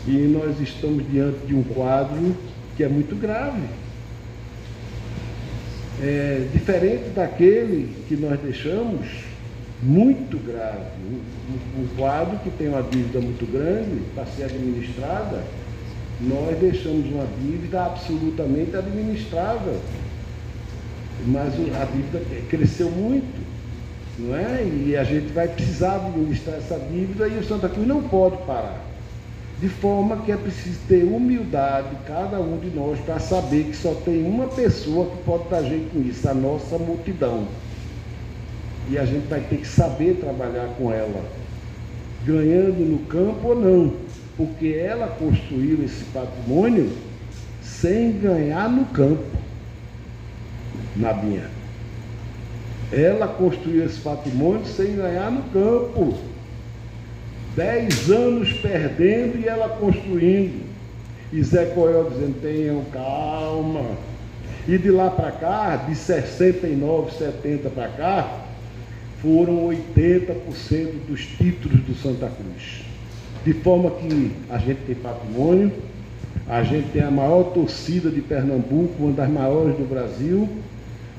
[0.08, 2.36] E nós estamos diante de um quadro
[2.76, 3.62] que é muito grave.
[6.02, 9.08] É diferente daquele que nós deixamos,
[9.84, 10.86] muito grave.
[11.10, 15.43] Um, um quadro que tem uma dívida muito grande para ser administrada,
[16.22, 19.80] nós deixamos uma dívida absolutamente administrável
[21.26, 23.41] mas a dívida cresceu muito,
[24.18, 24.64] não é?
[24.64, 28.91] E a gente vai precisar administrar essa dívida e o Santa Cruz não pode parar.
[29.62, 33.93] De forma que é preciso ter humildade, cada um de nós, para saber que só
[33.93, 37.45] tem uma pessoa que pode dar jeito nisso, a nossa multidão.
[38.89, 41.24] E a gente vai ter que saber trabalhar com ela,
[42.26, 43.93] ganhando no campo ou não,
[44.36, 46.91] porque ela construiu esse patrimônio
[47.62, 49.24] sem ganhar no campo.
[50.95, 51.51] Nabinha.
[52.91, 56.30] Ela construiu esse patrimônio sem ganhar no campo.
[57.56, 60.70] Dez anos perdendo e ela construindo.
[61.34, 63.97] E Zé Coelho dizendo, tenham calma.
[64.68, 68.45] E de lá para cá, de 69, 70 para cá,
[69.22, 72.84] foram 80% dos títulos do Santa Cruz.
[73.43, 75.72] De forma que a gente tem patrimônio,
[76.47, 80.47] a gente tem a maior torcida de Pernambuco, uma das maiores do Brasil,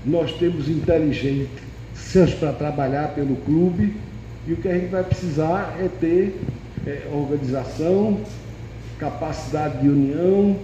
[0.04, 3.94] nós temos inteligências para trabalhar pelo clube
[4.46, 6.40] e o que a gente vai precisar é ter
[6.86, 8.20] é, organização,
[8.98, 10.56] capacidade de união,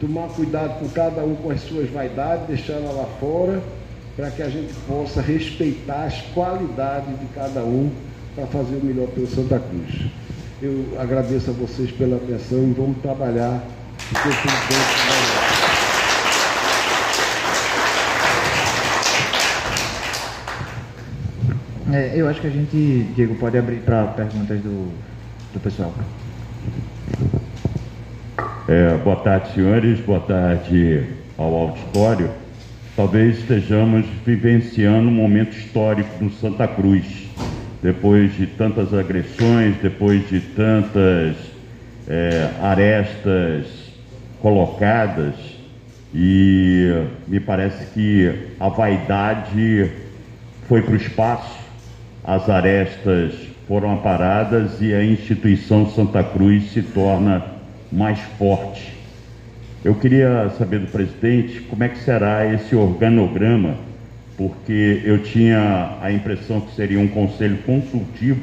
[0.00, 3.62] tomar cuidado com cada um com as suas vaidades, deixar ela lá fora,
[4.16, 7.90] para que a gente possa respeitar as qualidades de cada um
[8.34, 10.10] para fazer o melhor pelo Santa Cruz.
[10.60, 13.62] Eu agradeço a vocês pela atenção e vamos trabalhar.
[14.08, 14.28] Porque
[21.92, 24.92] É, eu acho que a gente, Diego, pode abrir para perguntas do,
[25.52, 25.94] do pessoal.
[28.66, 30.00] É, boa tarde, senhores.
[30.00, 31.04] Boa tarde
[31.38, 32.28] ao auditório.
[32.96, 37.06] Talvez estejamos vivenciando um momento histórico do Santa Cruz.
[37.80, 41.36] Depois de tantas agressões, depois de tantas
[42.08, 43.66] é, arestas
[44.42, 45.34] colocadas,
[46.12, 49.88] e me parece que a vaidade
[50.66, 51.65] foi para o espaço
[52.26, 53.34] as arestas
[53.68, 57.44] foram aparadas e a instituição Santa Cruz se torna
[57.92, 58.92] mais forte.
[59.84, 63.76] Eu queria saber do presidente como é que será esse organograma,
[64.36, 68.40] porque eu tinha a impressão que seria um conselho consultivo,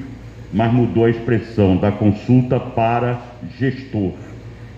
[0.53, 3.19] mas mudou a expressão da consulta para
[3.59, 4.13] gestor.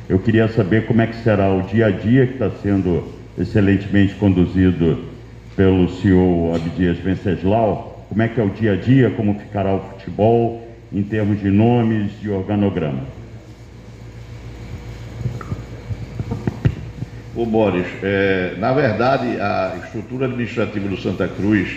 [0.09, 3.03] Eu queria saber como é que será o dia a dia que está sendo
[3.37, 5.05] excelentemente conduzido
[5.55, 9.79] pelo senhor Abdias Venceslau, como é que é o dia a dia, como ficará o
[9.79, 13.01] futebol em termos de nomes, de organograma.
[17.35, 21.75] Ô Boris, é, na verdade a estrutura administrativa do Santa Cruz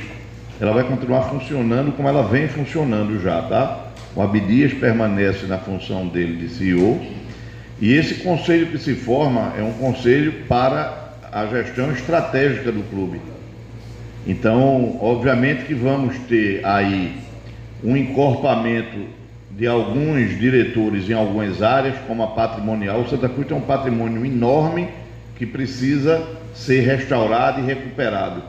[0.61, 3.87] ela vai continuar funcionando como ela vem funcionando já, tá?
[4.15, 7.01] O Abdias permanece na função dele de CEO
[7.81, 13.21] e esse conselho que se forma é um conselho para a gestão estratégica do clube.
[14.27, 17.17] Então, obviamente que vamos ter aí
[17.83, 18.99] um encorpamento
[19.51, 23.01] de alguns diretores em algumas áreas, como a patrimonial.
[23.01, 24.89] O Santa Cruz tem um patrimônio enorme
[25.37, 28.43] que precisa ser restaurado e recuperado.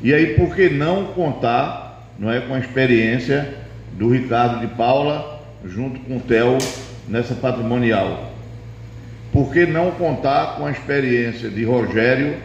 [0.00, 1.88] E aí, por que não contar
[2.18, 3.54] não é, com a experiência
[3.92, 6.58] do Ricardo de Paula junto com o Theo
[7.08, 8.32] nessa patrimonial?
[9.32, 12.36] Por que não contar com a experiência de Rogério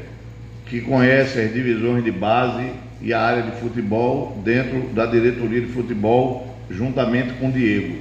[0.73, 2.65] que conhece as divisões de base
[2.99, 7.97] e a área de futebol dentro da diretoria de futebol, juntamente com o Diego.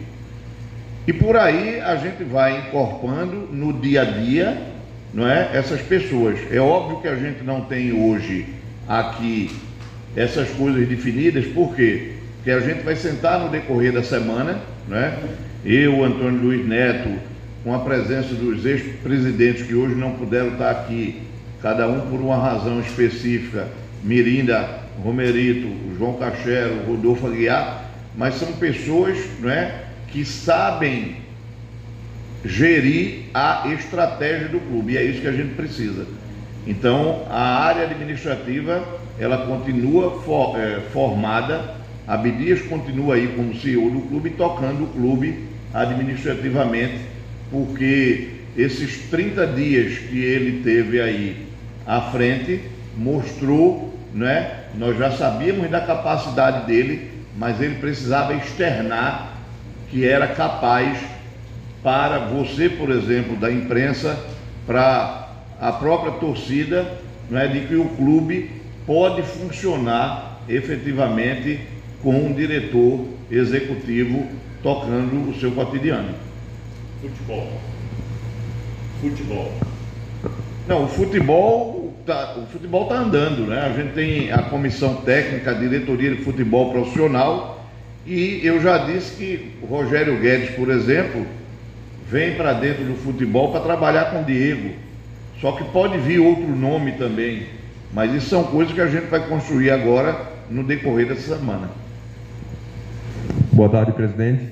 [1.07, 4.57] E por aí a gente vai incorporando no dia a dia
[5.13, 6.39] não é, essas pessoas.
[6.51, 8.47] É óbvio que a gente não tem hoje
[8.89, 9.51] aqui
[10.17, 12.13] essas coisas definidas, por quê?
[12.37, 14.59] Porque a gente vai sentar no decorrer da semana,
[14.89, 15.19] né?
[15.63, 17.11] eu, Antônio Luiz Neto,
[17.63, 21.21] com a presença dos ex-presidentes que hoje não puderam estar aqui,
[21.63, 23.69] cada um por uma razão específica,
[24.03, 27.85] Mirinda, Romerito, João Cachero, Rodolfo Aguiar,
[28.17, 31.17] mas são pessoas não é, que sabem
[32.45, 36.07] gerir a estratégia do clube, e é isso que a gente precisa.
[36.67, 38.85] Então, a área administrativa,
[39.19, 44.89] ela continua for, é, formada, a Abdias continua aí como CEO do clube, tocando o
[44.89, 46.99] clube administrativamente,
[47.51, 51.42] porque esses 30 dias que ele teve aí
[51.87, 52.63] à frente,
[52.97, 54.65] mostrou, né?
[54.75, 59.37] Nós já sabíamos da capacidade dele, mas ele precisava externar
[59.91, 60.99] que era capaz
[61.83, 64.19] para você, por exemplo, da imprensa,
[64.67, 65.29] para
[65.61, 68.51] a própria torcida, né, de que o clube
[68.87, 71.61] pode funcionar efetivamente
[72.03, 74.27] com um diretor executivo
[74.63, 76.15] tocando o seu cotidiano.
[77.01, 77.61] Futebol.
[79.01, 79.72] Futebol.
[80.67, 83.61] Não, o futebol tá, o futebol está andando, né?
[83.61, 87.63] A gente tem a comissão técnica, a diretoria de futebol profissional
[88.07, 91.25] e eu já disse que o Rogério Guedes, por exemplo,
[92.09, 94.75] vem para dentro do futebol para trabalhar com o Diego.
[95.41, 97.47] Só que pode vir outro nome também.
[97.93, 101.71] Mas isso são coisas que a gente vai construir agora no decorrer dessa semana.
[103.53, 104.49] Boa tarde, presidente.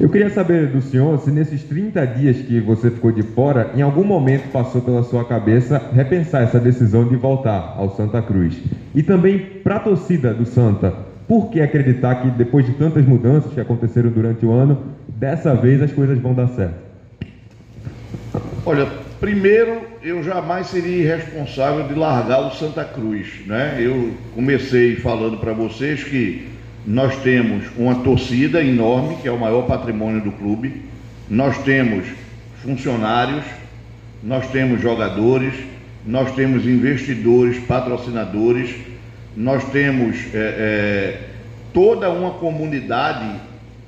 [0.00, 3.82] Eu queria saber do senhor se nesses 30 dias que você ficou de fora, em
[3.82, 8.56] algum momento passou pela sua cabeça repensar essa decisão de voltar ao Santa Cruz.
[8.94, 10.94] E também para a torcida do Santa,
[11.26, 15.82] por que acreditar que depois de tantas mudanças que aconteceram durante o ano, dessa vez
[15.82, 16.76] as coisas vão dar certo?
[18.64, 18.86] Olha,
[19.18, 23.78] primeiro eu jamais seria irresponsável de largar o Santa Cruz, né?
[23.80, 26.57] Eu comecei falando para vocês que
[26.88, 30.84] nós temos uma torcida enorme, que é o maior patrimônio do clube,
[31.28, 32.06] nós temos
[32.62, 33.44] funcionários,
[34.22, 35.52] nós temos jogadores,
[36.06, 38.74] nós temos investidores, patrocinadores,
[39.36, 41.20] nós temos é, é,
[41.74, 43.38] toda uma comunidade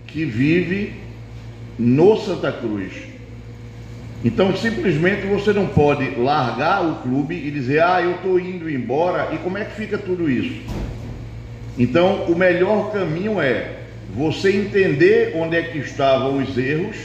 [0.06, 0.92] que vive
[1.78, 2.92] no Santa Cruz.
[4.22, 9.30] Então, simplesmente você não pode largar o clube e dizer, ah, eu estou indo embora,
[9.32, 10.60] e como é que fica tudo isso?
[11.80, 13.78] Então, o melhor caminho é
[14.14, 16.96] você entender onde é que estavam os erros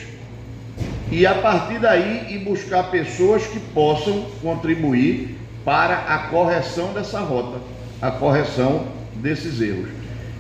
[1.10, 7.60] e, a partir daí, ir buscar pessoas que possam contribuir para a correção dessa rota
[8.02, 9.88] a correção desses erros.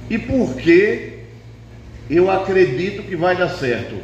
[0.10, 1.20] E por que
[2.10, 3.96] eu acredito que vai dar certo?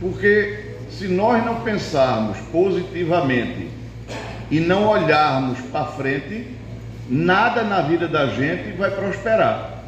[0.00, 3.68] Porque se nós não pensarmos positivamente
[4.50, 6.57] e não olharmos para frente,
[7.08, 9.82] nada na vida da gente vai prosperar.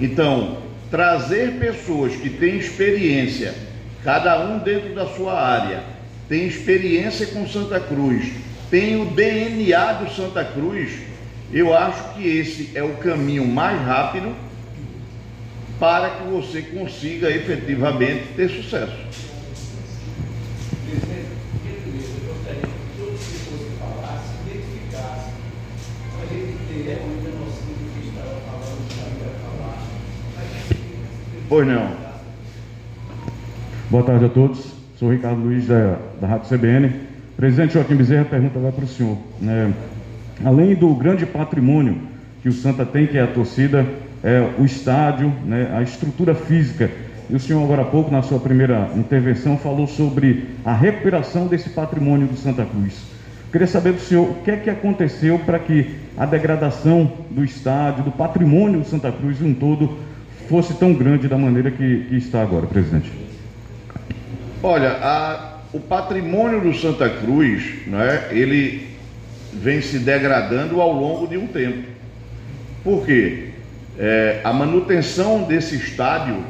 [0.00, 0.58] Então,
[0.90, 3.54] trazer pessoas que têm experiência,
[4.02, 5.82] cada um dentro da sua área,
[6.28, 8.32] tem experiência com Santa Cruz,
[8.70, 10.92] tem o DNA do Santa Cruz,
[11.52, 14.32] eu acho que esse é o caminho mais rápido
[15.78, 18.94] para que você consiga efetivamente ter sucesso.
[31.50, 31.84] Pois não.
[33.90, 34.72] Boa tarde a todos.
[34.96, 36.92] Sou Ricardo Luiz da, da Rádio CBN.
[37.36, 39.18] Presidente Joaquim Bezerra pergunta agora para o senhor.
[39.40, 39.74] Né?
[40.44, 42.02] Além do grande patrimônio
[42.40, 43.84] que o Santa tem, que é a torcida,
[44.22, 46.88] é, o estádio, né, a estrutura física.
[47.28, 51.70] E o senhor, agora há pouco, na sua primeira intervenção, falou sobre a recuperação desse
[51.70, 53.10] patrimônio do Santa Cruz.
[53.50, 58.04] Queria saber do senhor o que é que aconteceu para que a degradação do estádio,
[58.04, 59.98] do patrimônio do Santa Cruz um todo,
[60.50, 63.08] fosse tão grande da maneira que, que está agora, presidente.
[64.60, 68.88] Olha, a, o patrimônio do Santa Cruz, né, ele
[69.52, 71.88] vem se degradando ao longo de um tempo.
[72.82, 73.50] Por quê?
[73.96, 76.42] É, a manutenção desse estádio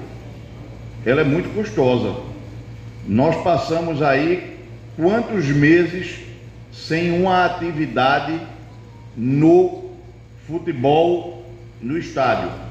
[1.05, 2.23] ela é muito custosa.
[3.07, 4.57] Nós passamos aí
[4.97, 6.21] quantos meses
[6.73, 8.41] sem uma atividade
[9.15, 9.91] no
[10.47, 11.45] futebol
[11.83, 12.70] no estádio.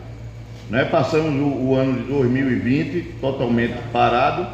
[0.69, 0.85] Né?
[0.85, 4.47] Passamos o, o ano de 2020 totalmente parado,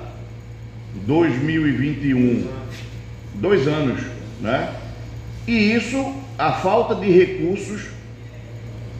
[1.05, 2.47] 2021,
[3.35, 4.01] dois anos,
[4.39, 4.73] né?
[5.45, 7.89] E isso, a falta de recursos,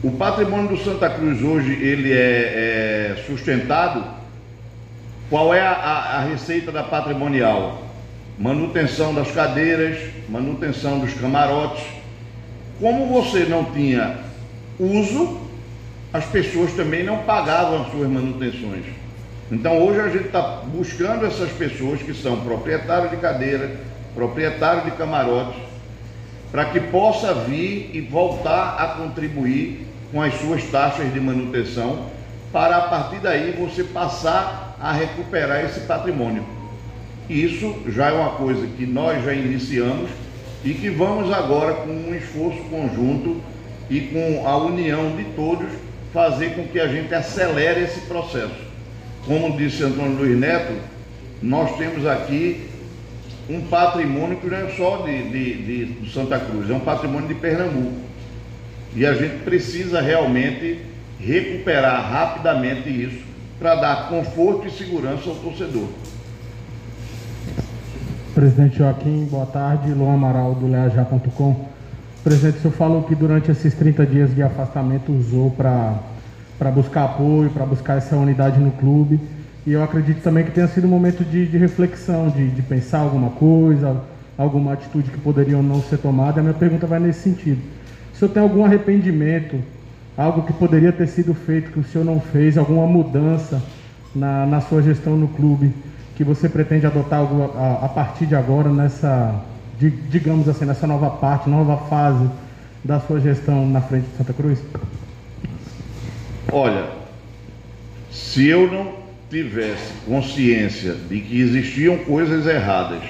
[0.02, 4.04] o patrimônio do Santa Cruz hoje ele é, é sustentado
[5.28, 7.82] Qual é a, a, a receita da patrimonial?
[8.38, 9.98] Manutenção das cadeiras,
[10.28, 11.82] manutenção dos camarotes.
[12.78, 14.18] Como você não tinha
[14.78, 15.40] uso,
[16.12, 18.84] as pessoas também não pagavam as suas manutenções.
[19.50, 23.76] Então hoje a gente está buscando essas pessoas que são proprietários de cadeira,
[24.14, 25.60] proprietários de camarotes,
[26.50, 32.06] para que possa vir e voltar a contribuir com as suas taxas de manutenção,
[32.52, 36.44] para a partir daí você passar a recuperar esse patrimônio.
[37.28, 40.10] Isso já é uma coisa que nós já iniciamos
[40.64, 43.40] e que vamos agora, com um esforço conjunto
[43.90, 45.68] e com a união de todos,
[46.16, 48.56] fazer com que a gente acelere esse processo.
[49.26, 50.72] Como disse Antônio Luiz Neto,
[51.42, 52.70] nós temos aqui
[53.50, 57.34] um patrimônio que não é só de, de, de Santa Cruz, é um patrimônio de
[57.34, 58.00] Pernambuco.
[58.94, 60.80] E a gente precisa realmente
[61.20, 63.22] recuperar rapidamente isso
[63.58, 65.88] para dar conforto e segurança ao torcedor.
[68.34, 69.92] Presidente Joaquim, boa tarde.
[69.92, 71.75] Luan Amaral, do leajá.com.
[72.26, 76.00] Presidente, o senhor falou que durante esses 30 dias de afastamento usou para
[76.72, 79.20] buscar apoio, para buscar essa unidade no clube.
[79.64, 82.98] E eu acredito também que tenha sido um momento de, de reflexão, de, de, pensar
[82.98, 84.02] alguma coisa,
[84.36, 86.40] alguma atitude que poderia ou não ser tomada.
[86.40, 87.62] A minha pergunta vai nesse sentido.
[88.12, 89.62] Se o senhor tem algum arrependimento,
[90.18, 93.62] algo que poderia ter sido feito que o senhor não fez, alguma mudança
[94.12, 95.72] na, na sua gestão no clube
[96.16, 99.32] que você pretende adotar a, a partir de agora nessa
[99.78, 102.28] de, digamos assim, nessa nova parte, nova fase
[102.84, 104.58] da sua gestão na frente de Santa Cruz?
[106.50, 106.86] Olha,
[108.10, 108.94] se eu não
[109.28, 113.02] tivesse consciência de que existiam coisas erradas,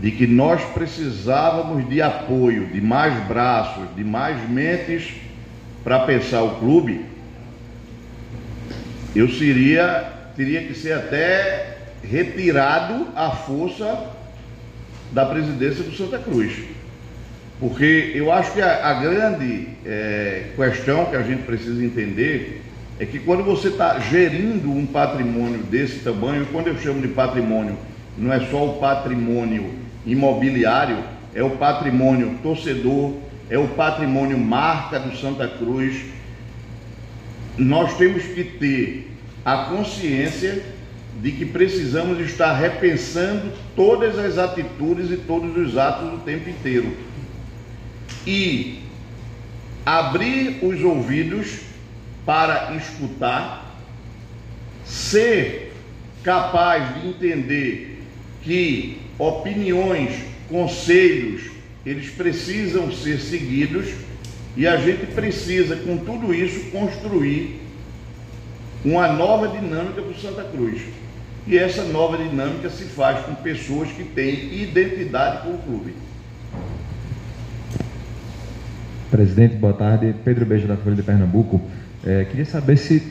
[0.00, 5.12] de que nós precisávamos de apoio, de mais braços, de mais mentes
[5.84, 7.04] para pensar o clube,
[9.14, 14.18] eu seria, teria que ser até retirado à força
[15.12, 16.52] da presidência do Santa Cruz.
[17.58, 22.62] Porque eu acho que a, a grande é, questão que a gente precisa entender
[22.98, 27.76] é que quando você está gerindo um patrimônio desse tamanho, quando eu chamo de patrimônio,
[28.16, 29.70] não é só o patrimônio
[30.06, 30.98] imobiliário,
[31.34, 33.14] é o patrimônio torcedor,
[33.48, 36.02] é o patrimônio marca do Santa Cruz.
[37.56, 39.10] Nós temos que ter
[39.44, 40.62] a consciência
[41.20, 46.96] de que precisamos estar repensando todas as atitudes e todos os atos o tempo inteiro.
[48.26, 48.80] E
[49.84, 51.60] abrir os ouvidos
[52.24, 53.76] para escutar,
[54.84, 55.72] ser
[56.22, 58.02] capaz de entender
[58.42, 60.10] que opiniões,
[60.48, 61.50] conselhos,
[61.84, 63.88] eles precisam ser seguidos
[64.56, 67.60] e a gente precisa, com tudo isso, construir
[68.84, 70.80] uma nova dinâmica para Santa Cruz.
[71.50, 75.94] E essa nova dinâmica se faz com pessoas que têm identidade com o clube.
[79.10, 80.14] Presidente, boa tarde.
[80.24, 81.60] Pedro Beijo da Folha de Pernambuco.
[82.06, 83.02] É, queria saber se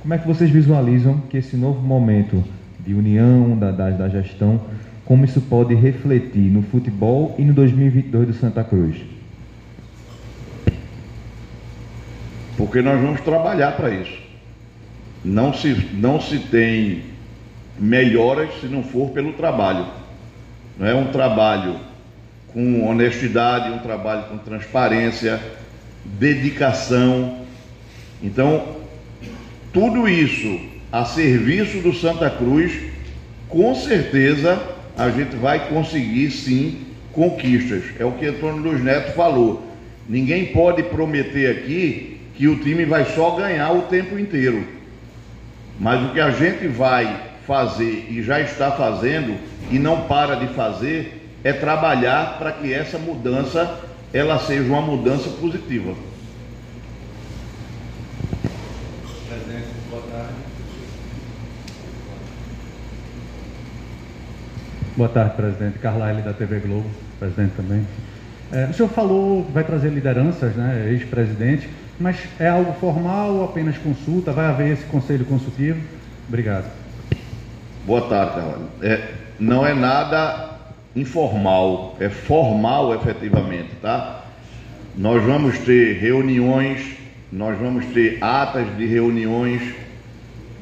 [0.00, 2.42] como é que vocês visualizam que esse novo momento
[2.80, 4.62] de união da, da, da gestão,
[5.04, 8.96] como isso pode refletir no futebol e no 2022 do Santa Cruz?
[12.56, 14.24] Porque nós vamos trabalhar para isso.
[15.22, 17.13] Não se, não se tem
[17.78, 19.86] melhoras se não for pelo trabalho.
[20.78, 21.78] Não é um trabalho
[22.52, 25.40] com honestidade, um trabalho com transparência,
[26.04, 27.38] dedicação.
[28.22, 28.76] Então,
[29.72, 30.60] tudo isso
[30.90, 32.72] a serviço do Santa Cruz,
[33.48, 34.62] com certeza
[34.96, 37.82] a gente vai conseguir sim conquistas.
[37.98, 39.66] É o que Antônio Luiz Neto falou.
[40.08, 44.64] Ninguém pode prometer aqui que o time vai só ganhar o tempo inteiro.
[45.78, 49.38] Mas o que a gente vai fazer e já está fazendo
[49.70, 53.80] e não para de fazer é trabalhar para que essa mudança
[54.12, 55.94] ela seja uma mudança positiva.
[59.28, 60.34] Presidente, boa tarde.
[64.96, 65.78] Boa tarde, presidente.
[65.80, 66.88] Carla da TV Globo,
[67.18, 67.84] presidente também.
[68.52, 71.68] É, o senhor falou que vai trazer lideranças, né, ex-presidente,
[71.98, 74.32] mas é algo formal ou apenas consulta?
[74.32, 75.80] Vai haver esse conselho consultivo?
[76.28, 76.83] Obrigado.
[77.86, 78.40] Boa tarde.
[78.80, 79.08] É,
[79.38, 80.58] não é nada
[80.96, 84.24] informal, é formal efetivamente, tá?
[84.96, 86.80] Nós vamos ter reuniões,
[87.30, 89.60] nós vamos ter atas de reuniões,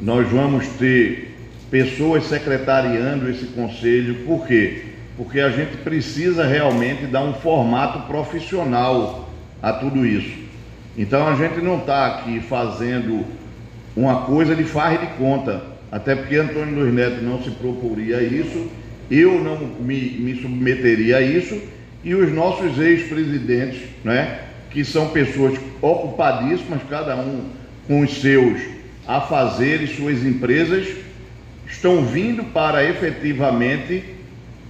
[0.01, 1.37] nós vamos ter
[1.71, 4.87] pessoas secretariando esse conselho, por quê?
[5.17, 9.31] Porque a gente precisa realmente dar um formato profissional
[9.63, 10.43] a tudo isso.
[10.99, 13.25] Então a gente não está aqui fazendo
[13.95, 18.67] uma coisa de farra de conta até porque Antônio Luiz Neto não se proporia isso,
[19.11, 21.61] eu não me, me submeteria a isso,
[22.03, 24.39] e os nossos ex-presidentes, né,
[24.71, 27.45] que são pessoas ocupadíssimas, cada um
[27.87, 28.59] com os seus
[29.07, 30.89] afazeres, suas empresas,
[31.67, 34.03] estão vindo para efetivamente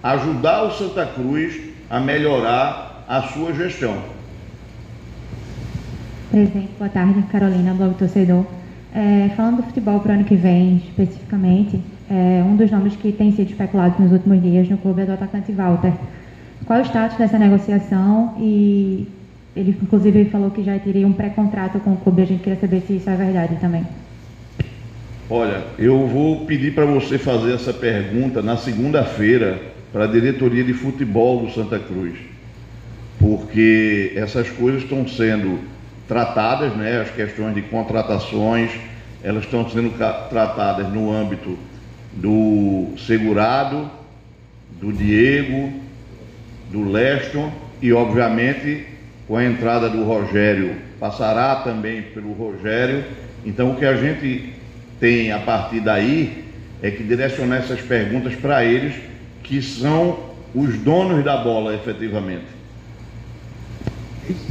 [0.02, 1.54] ajudar o Santa Cruz
[1.88, 3.96] a melhorar a sua gestão.
[6.32, 7.22] Presidente, boa tarde.
[7.30, 8.44] Carolina, Blog Torcedor.
[8.94, 11.80] É, falando do futebol para o ano que vem, especificamente,
[12.10, 15.12] é, um dos nomes que tem sido especulado nos últimos dias no clube é do
[15.12, 15.92] atacante Walter.
[16.66, 18.34] Qual é o status dessa negociação?
[18.38, 19.08] E
[19.56, 22.22] ele, inclusive, falou que já teria um pré-contrato com o clube.
[22.22, 23.86] A gente queria saber se isso é verdade também.
[25.30, 29.58] Olha, eu vou pedir para você fazer essa pergunta na segunda-feira
[29.90, 32.18] para a diretoria de futebol do Santa Cruz,
[33.18, 35.58] porque essas coisas estão sendo
[36.12, 38.70] tratadas, né, as questões de contratações,
[39.22, 39.96] elas estão sendo
[40.28, 41.58] tratadas no âmbito
[42.12, 43.90] do segurado,
[44.78, 45.72] do Diego,
[46.70, 47.50] do Leston
[47.80, 48.84] e, obviamente,
[49.26, 53.04] com a entrada do Rogério, passará também pelo Rogério.
[53.46, 54.52] Então, o que a gente
[55.00, 56.44] tem a partir daí
[56.82, 58.94] é que direcionar essas perguntas para eles,
[59.42, 60.18] que são
[60.54, 62.61] os donos da bola, efetivamente.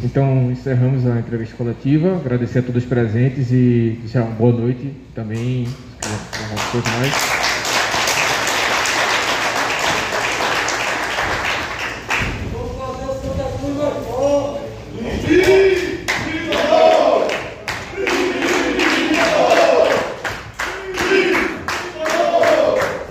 [0.04, 2.18] Então, encerramos a entrevista coletiva.
[2.18, 5.68] Agradecer a todos os presentes e desejar uma boa noite também.